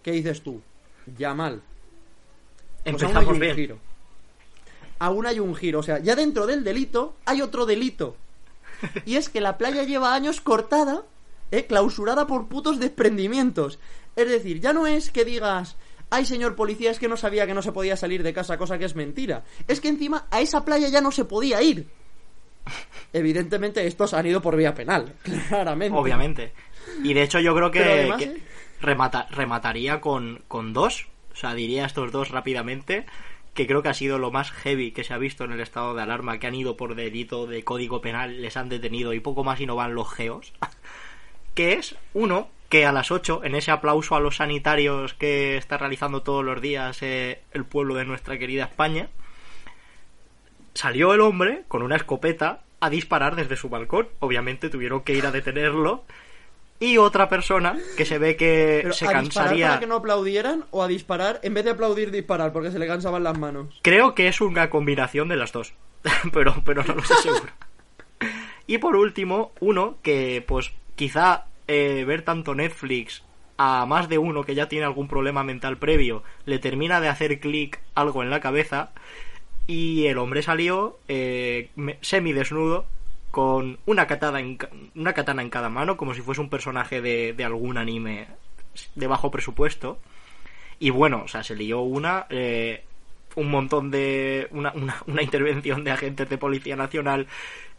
[0.03, 0.61] ¿Qué dices tú?
[1.17, 1.61] Ya mal.
[2.83, 3.55] Pues aún hay Empezamos un bien.
[3.55, 3.77] giro.
[4.99, 5.79] Aún hay un giro.
[5.79, 8.15] O sea, ya dentro del delito hay otro delito.
[9.05, 11.03] Y es que la playa lleva años cortada,
[11.51, 13.77] eh, clausurada por putos desprendimientos.
[14.15, 15.75] Es decir, ya no es que digas,
[16.09, 18.79] ay señor policía, es que no sabía que no se podía salir de casa, cosa
[18.79, 19.43] que es mentira.
[19.67, 21.87] Es que encima a esa playa ya no se podía ir.
[23.13, 25.13] Evidentemente estos han ido por vía penal,
[25.49, 25.97] claramente.
[25.97, 26.53] Obviamente.
[27.03, 28.41] Y de hecho yo creo que, Pero además, que ¿eh?
[28.81, 31.07] Remata- remataría con, con dos.
[31.33, 33.05] O sea, diría estos dos rápidamente.
[33.53, 35.93] Que creo que ha sido lo más heavy que se ha visto en el estado
[35.93, 36.39] de alarma.
[36.39, 39.65] Que han ido por delito de código penal, les han detenido y poco más y
[39.65, 40.53] no van los geos.
[41.53, 45.77] que es uno que a las 8, en ese aplauso a los sanitarios que está
[45.77, 49.09] realizando todos los días eh, el pueblo de nuestra querida España,
[50.73, 54.07] salió el hombre con una escopeta a disparar desde su balcón.
[54.19, 56.05] Obviamente tuvieron que ir a detenerlo.
[56.81, 59.67] Y otra persona que se ve que Pero, se ¿A disparar cansaría.
[59.67, 62.87] para que no aplaudieran o a disparar, en vez de aplaudir, disparar porque se le
[62.87, 63.79] cansaban las manos?
[63.83, 65.75] Creo que es una combinación de las dos.
[66.33, 67.51] pero, pero no lo sé seguro.
[68.65, 73.23] Y por último, uno que, pues, quizá eh, ver tanto Netflix
[73.57, 77.39] a más de uno que ya tiene algún problema mental previo le termina de hacer
[77.39, 78.89] clic algo en la cabeza
[79.67, 81.69] y el hombre salió eh,
[82.01, 82.85] semidesnudo
[83.31, 84.57] con una katana, en,
[84.95, 88.27] una katana en cada mano como si fuese un personaje de, de algún anime
[88.95, 89.99] de bajo presupuesto.
[90.79, 92.83] Y bueno, o sea, se lió una eh,
[93.35, 97.27] un montón de una, una, una intervención de agentes de policía nacional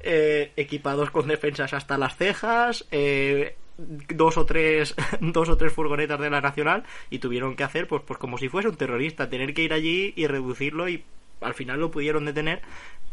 [0.01, 6.21] eh, equipados con defensas hasta las cejas eh, dos o tres dos o tres furgonetas
[6.21, 9.55] de la nacional y tuvieron que hacer pues pues como si fuese un terrorista tener
[9.55, 11.05] que ir allí y reducirlo y
[11.43, 12.63] al final lo pudieron detener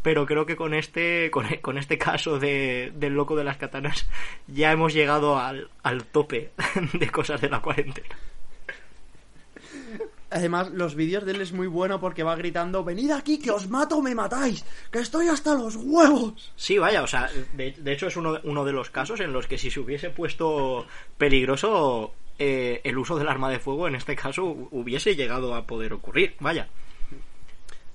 [0.02, 4.06] pero creo que con este con, con este caso de, del loco de las katanas
[4.46, 6.50] ya hemos llegado al, al tope
[6.94, 8.16] de cosas de la cuarentena
[10.32, 13.68] Además, los vídeos de él es muy bueno porque va gritando, venid aquí que os
[13.68, 16.52] mato o me matáis, que estoy hasta los huevos.
[16.54, 19.48] Sí, vaya, o sea, de, de hecho es uno, uno de los casos en los
[19.48, 20.86] que si se hubiese puesto
[21.18, 25.66] peligroso eh, el uso del arma de fuego, en este caso hu- hubiese llegado a
[25.66, 26.68] poder ocurrir, vaya.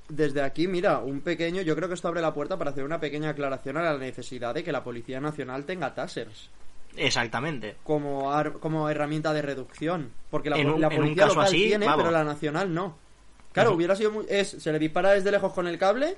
[0.08, 3.00] Desde aquí, mira, un pequeño, yo creo que esto abre la puerta para hacer una
[3.00, 6.50] pequeña aclaración a la necesidad de que la Policía Nacional tenga tasers
[6.96, 7.76] Exactamente.
[7.84, 10.12] como, ar- como herramienta de reducción.
[10.30, 12.04] Porque la, un- policía local así, tiene, vamos.
[12.04, 12.98] pero la nacional no.
[13.52, 16.18] Claro, hubiera sido muy, es, se le dispara desde lejos con el cable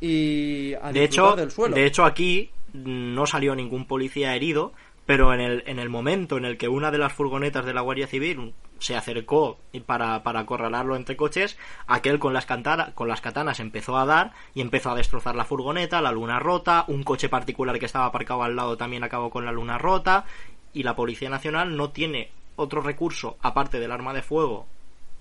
[0.00, 1.74] y De hecho, del suelo.
[1.76, 4.72] de hecho aquí no salió ningún policía herido,
[5.06, 7.80] pero en el, en el momento en el que una de las furgonetas de la
[7.82, 11.56] Guardia Civil se acercó para, para acorralarlo entre coches,
[11.86, 15.44] aquel con las, cantara- con las katanas empezó a dar y empezó a destrozar la
[15.44, 19.44] furgoneta, la luna rota, un coche particular que estaba aparcado al lado también acabó con
[19.44, 20.24] la luna rota
[20.72, 24.66] y la Policía Nacional no tiene otro recurso aparte del arma de fuego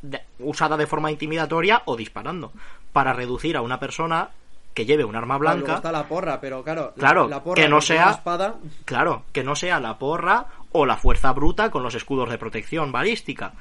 [0.01, 2.51] de- usada de forma intimidatoria o disparando
[2.91, 4.29] para reducir a una persona
[4.73, 5.75] que lleve un arma blanca.
[5.75, 9.43] está la porra, pero claro, la- Claro, la porra que no sea- espada, Claro, que
[9.43, 13.53] no sea la porra o la fuerza bruta con los escudos de protección balística.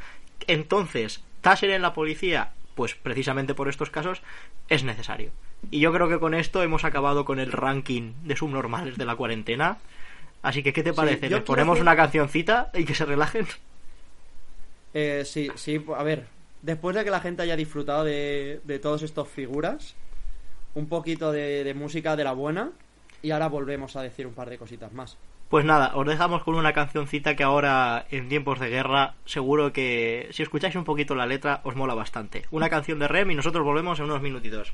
[0.49, 4.23] Entonces, Taser en la policía pues precisamente por estos casos
[4.69, 5.31] es necesario.
[5.71, 9.15] Y yo creo que con esto hemos acabado con el ranking de subnormales de la
[9.15, 9.77] cuarentena.
[10.41, 11.29] Así que, ¿qué te parece?
[11.29, 13.47] yo ¿Les quiero ponemos hacer- una cancioncita y que se relajen?
[14.95, 16.27] Eh, sí, sí, a ver,
[16.63, 19.95] después de que la gente haya disfrutado de, de todos estos figuras,
[20.75, 22.71] un poquito de, de música de la buena,
[23.23, 25.17] y ahora volvemos a decir un par de cositas más.
[25.53, 30.30] Pues nada, os dejamos con una cancioncita que ahora, en tiempos de guerra, seguro que
[30.30, 32.46] si escucháis un poquito la letra os mola bastante.
[32.53, 34.72] Una canción de Rem y nosotros volvemos en unos minutitos.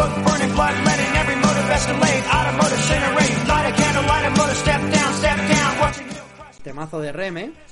[0.00, 1.36] Book, burning blood, letting every
[3.50, 5.70] light candle, light motor, step down, step down,
[7.00, 7.69] de Reme.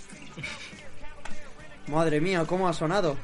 [1.88, 3.16] Madre mía, cómo ha sonado.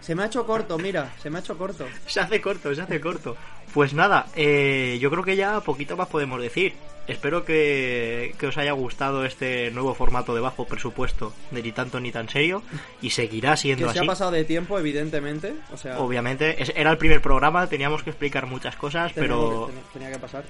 [0.00, 1.86] Se me ha hecho corto, mira, se me ha hecho corto.
[2.06, 3.36] Se hace corto, se hace corto.
[3.72, 6.74] Pues nada, eh, yo creo que ya poquito más podemos decir.
[7.06, 12.00] Espero que, que os haya gustado este nuevo formato de bajo presupuesto de ni tanto
[12.00, 12.62] ni tan serio
[13.02, 14.06] y seguirá siendo Que se así.
[14.06, 15.52] ha pasado de tiempo, evidentemente.
[15.70, 20.10] O sea, Obviamente, era el primer programa, teníamos que explicar muchas cosas, pero que- tenía
[20.10, 20.44] que pasar.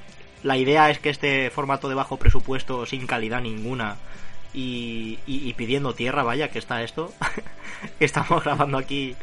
[0.45, 3.97] la idea es que este formato de bajo presupuesto, sin calidad ninguna
[4.55, 7.13] y, y- pidiendo tierra, vaya, que está esto,
[8.01, 9.15] estamos grabando aquí.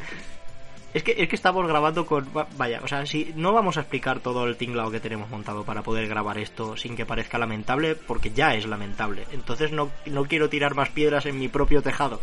[0.94, 2.28] Es que, es que estamos grabando con...
[2.36, 5.64] va- Vaya, o sea, si no vamos a explicar todo el tinglao que tenemos montado
[5.64, 9.26] para poder grabar esto sin que parezca lamentable, porque ya es lamentable.
[9.32, 12.20] Entonces no, no quiero tirar más piedras en mi propio tejado.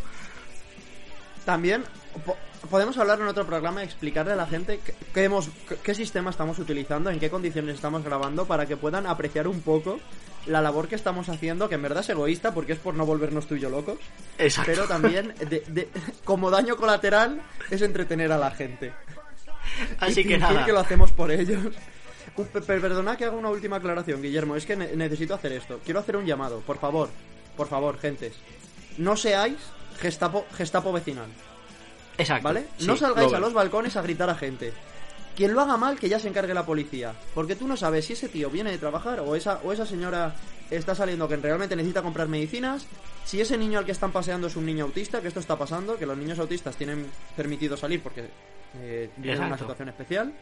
[1.45, 1.83] También
[2.25, 2.37] po-
[2.69, 4.79] podemos hablar en otro programa y explicarle a la gente
[5.15, 5.49] hemos,
[5.83, 9.99] qué sistema estamos utilizando, en qué condiciones estamos grabando, para que puedan apreciar un poco
[10.49, 13.47] la labor que estamos haciendo, que en verdad es egoísta porque es por no volvernos
[13.47, 13.97] tú y yo locos.
[14.37, 14.71] Exacto.
[14.71, 15.89] Pero también, de- de-
[16.25, 18.93] como daño colateral, es entretener a la gente.
[19.99, 20.65] Así Y que nada.
[20.65, 21.73] que lo hacemos por ellos.
[22.35, 24.55] Uh, pe- pe- Perdona que haga una última aclaración, Guillermo.
[24.55, 25.79] Es que ne- necesito hacer esto.
[25.83, 26.59] Quiero hacer un llamado.
[26.61, 27.09] Por favor,
[27.57, 28.33] por favor, gentes.
[28.97, 29.57] No seáis
[29.99, 31.27] gestapo, gestapo vecinal.
[32.17, 32.43] Exacto.
[32.43, 32.65] ¿Vale?
[32.77, 34.73] Sí, no salgáis lo a los balcones a gritar a gente.
[35.35, 37.13] Quien lo haga mal, que ya se encargue la policía.
[37.33, 40.35] Porque tú no sabes si ese tío viene de trabajar o esa, o esa señora
[40.69, 42.85] está saliendo que realmente necesita comprar medicinas.
[43.23, 45.97] Si ese niño al que están paseando es un niño autista, que esto está pasando,
[45.97, 47.05] que los niños autistas tienen
[47.37, 48.29] permitido salir porque
[48.75, 50.33] eh, viven en una situación especial.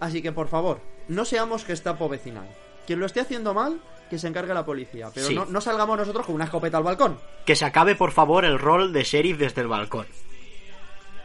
[0.00, 2.46] Así que por favor, no seamos gestapo vecinal.
[2.86, 5.08] Quien lo esté haciendo mal, que se encargue la policía.
[5.14, 5.34] Pero Sí.
[5.34, 7.18] no, no salgamos nosotros con una escopeta al balcón.
[7.46, 10.06] Que se acabe, por favor, el rol de sheriff desde el balcón.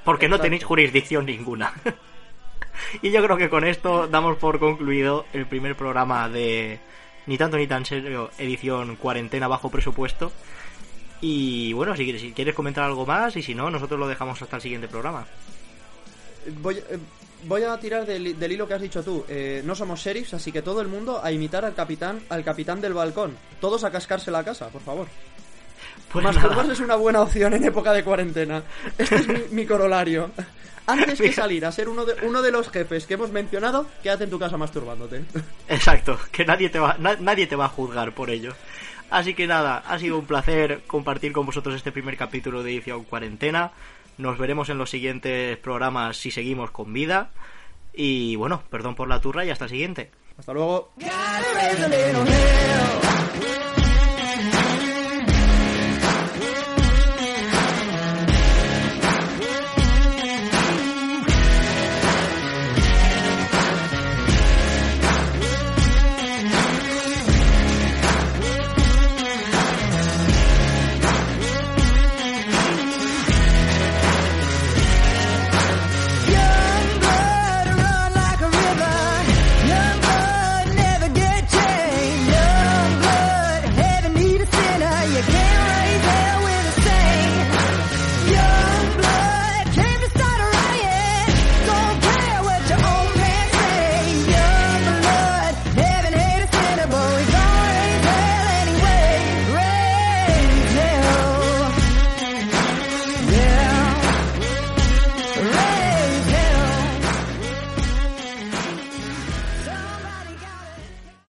[0.05, 1.73] Porque no tenéis jurisdicción ninguna.
[3.01, 6.79] y yo creo que con esto damos por concluido el primer programa de
[7.27, 10.31] Ni tanto ni tan serio, edición cuarentena bajo presupuesto.
[11.21, 14.61] Y bueno, si quieres, comentar algo más y si no, nosotros lo dejamos hasta el
[14.61, 15.27] siguiente programa.
[16.61, 16.97] Voy, eh,
[17.43, 19.23] voy a tirar del, del hilo que has dicho tú.
[19.29, 22.81] Eh, no somos sheriffs, así que todo el mundo a imitar al capitán, al capitán
[22.81, 23.37] del balcón.
[23.59, 25.07] Todos a cascarse la casa, por favor.
[26.11, 26.73] Pues Masturbarse nada.
[26.73, 28.63] es una buena opción en época de cuarentena.
[28.97, 30.31] Este es mi, mi corolario.
[30.87, 34.25] Antes que salir a ser uno de, uno de los jefes que hemos mencionado, quédate
[34.25, 35.23] en tu casa masturbándote.
[35.69, 38.53] Exacto, que nadie te va, na- nadie te va a juzgar por ello.
[39.09, 43.03] Así que nada, ha sido un placer compartir con vosotros este primer capítulo de edición
[43.03, 43.71] cuarentena.
[44.17, 47.29] Nos veremos en los siguientes programas si seguimos con vida.
[47.93, 50.11] Y bueno, perdón por la turra y hasta el siguiente.
[50.37, 50.91] Hasta luego.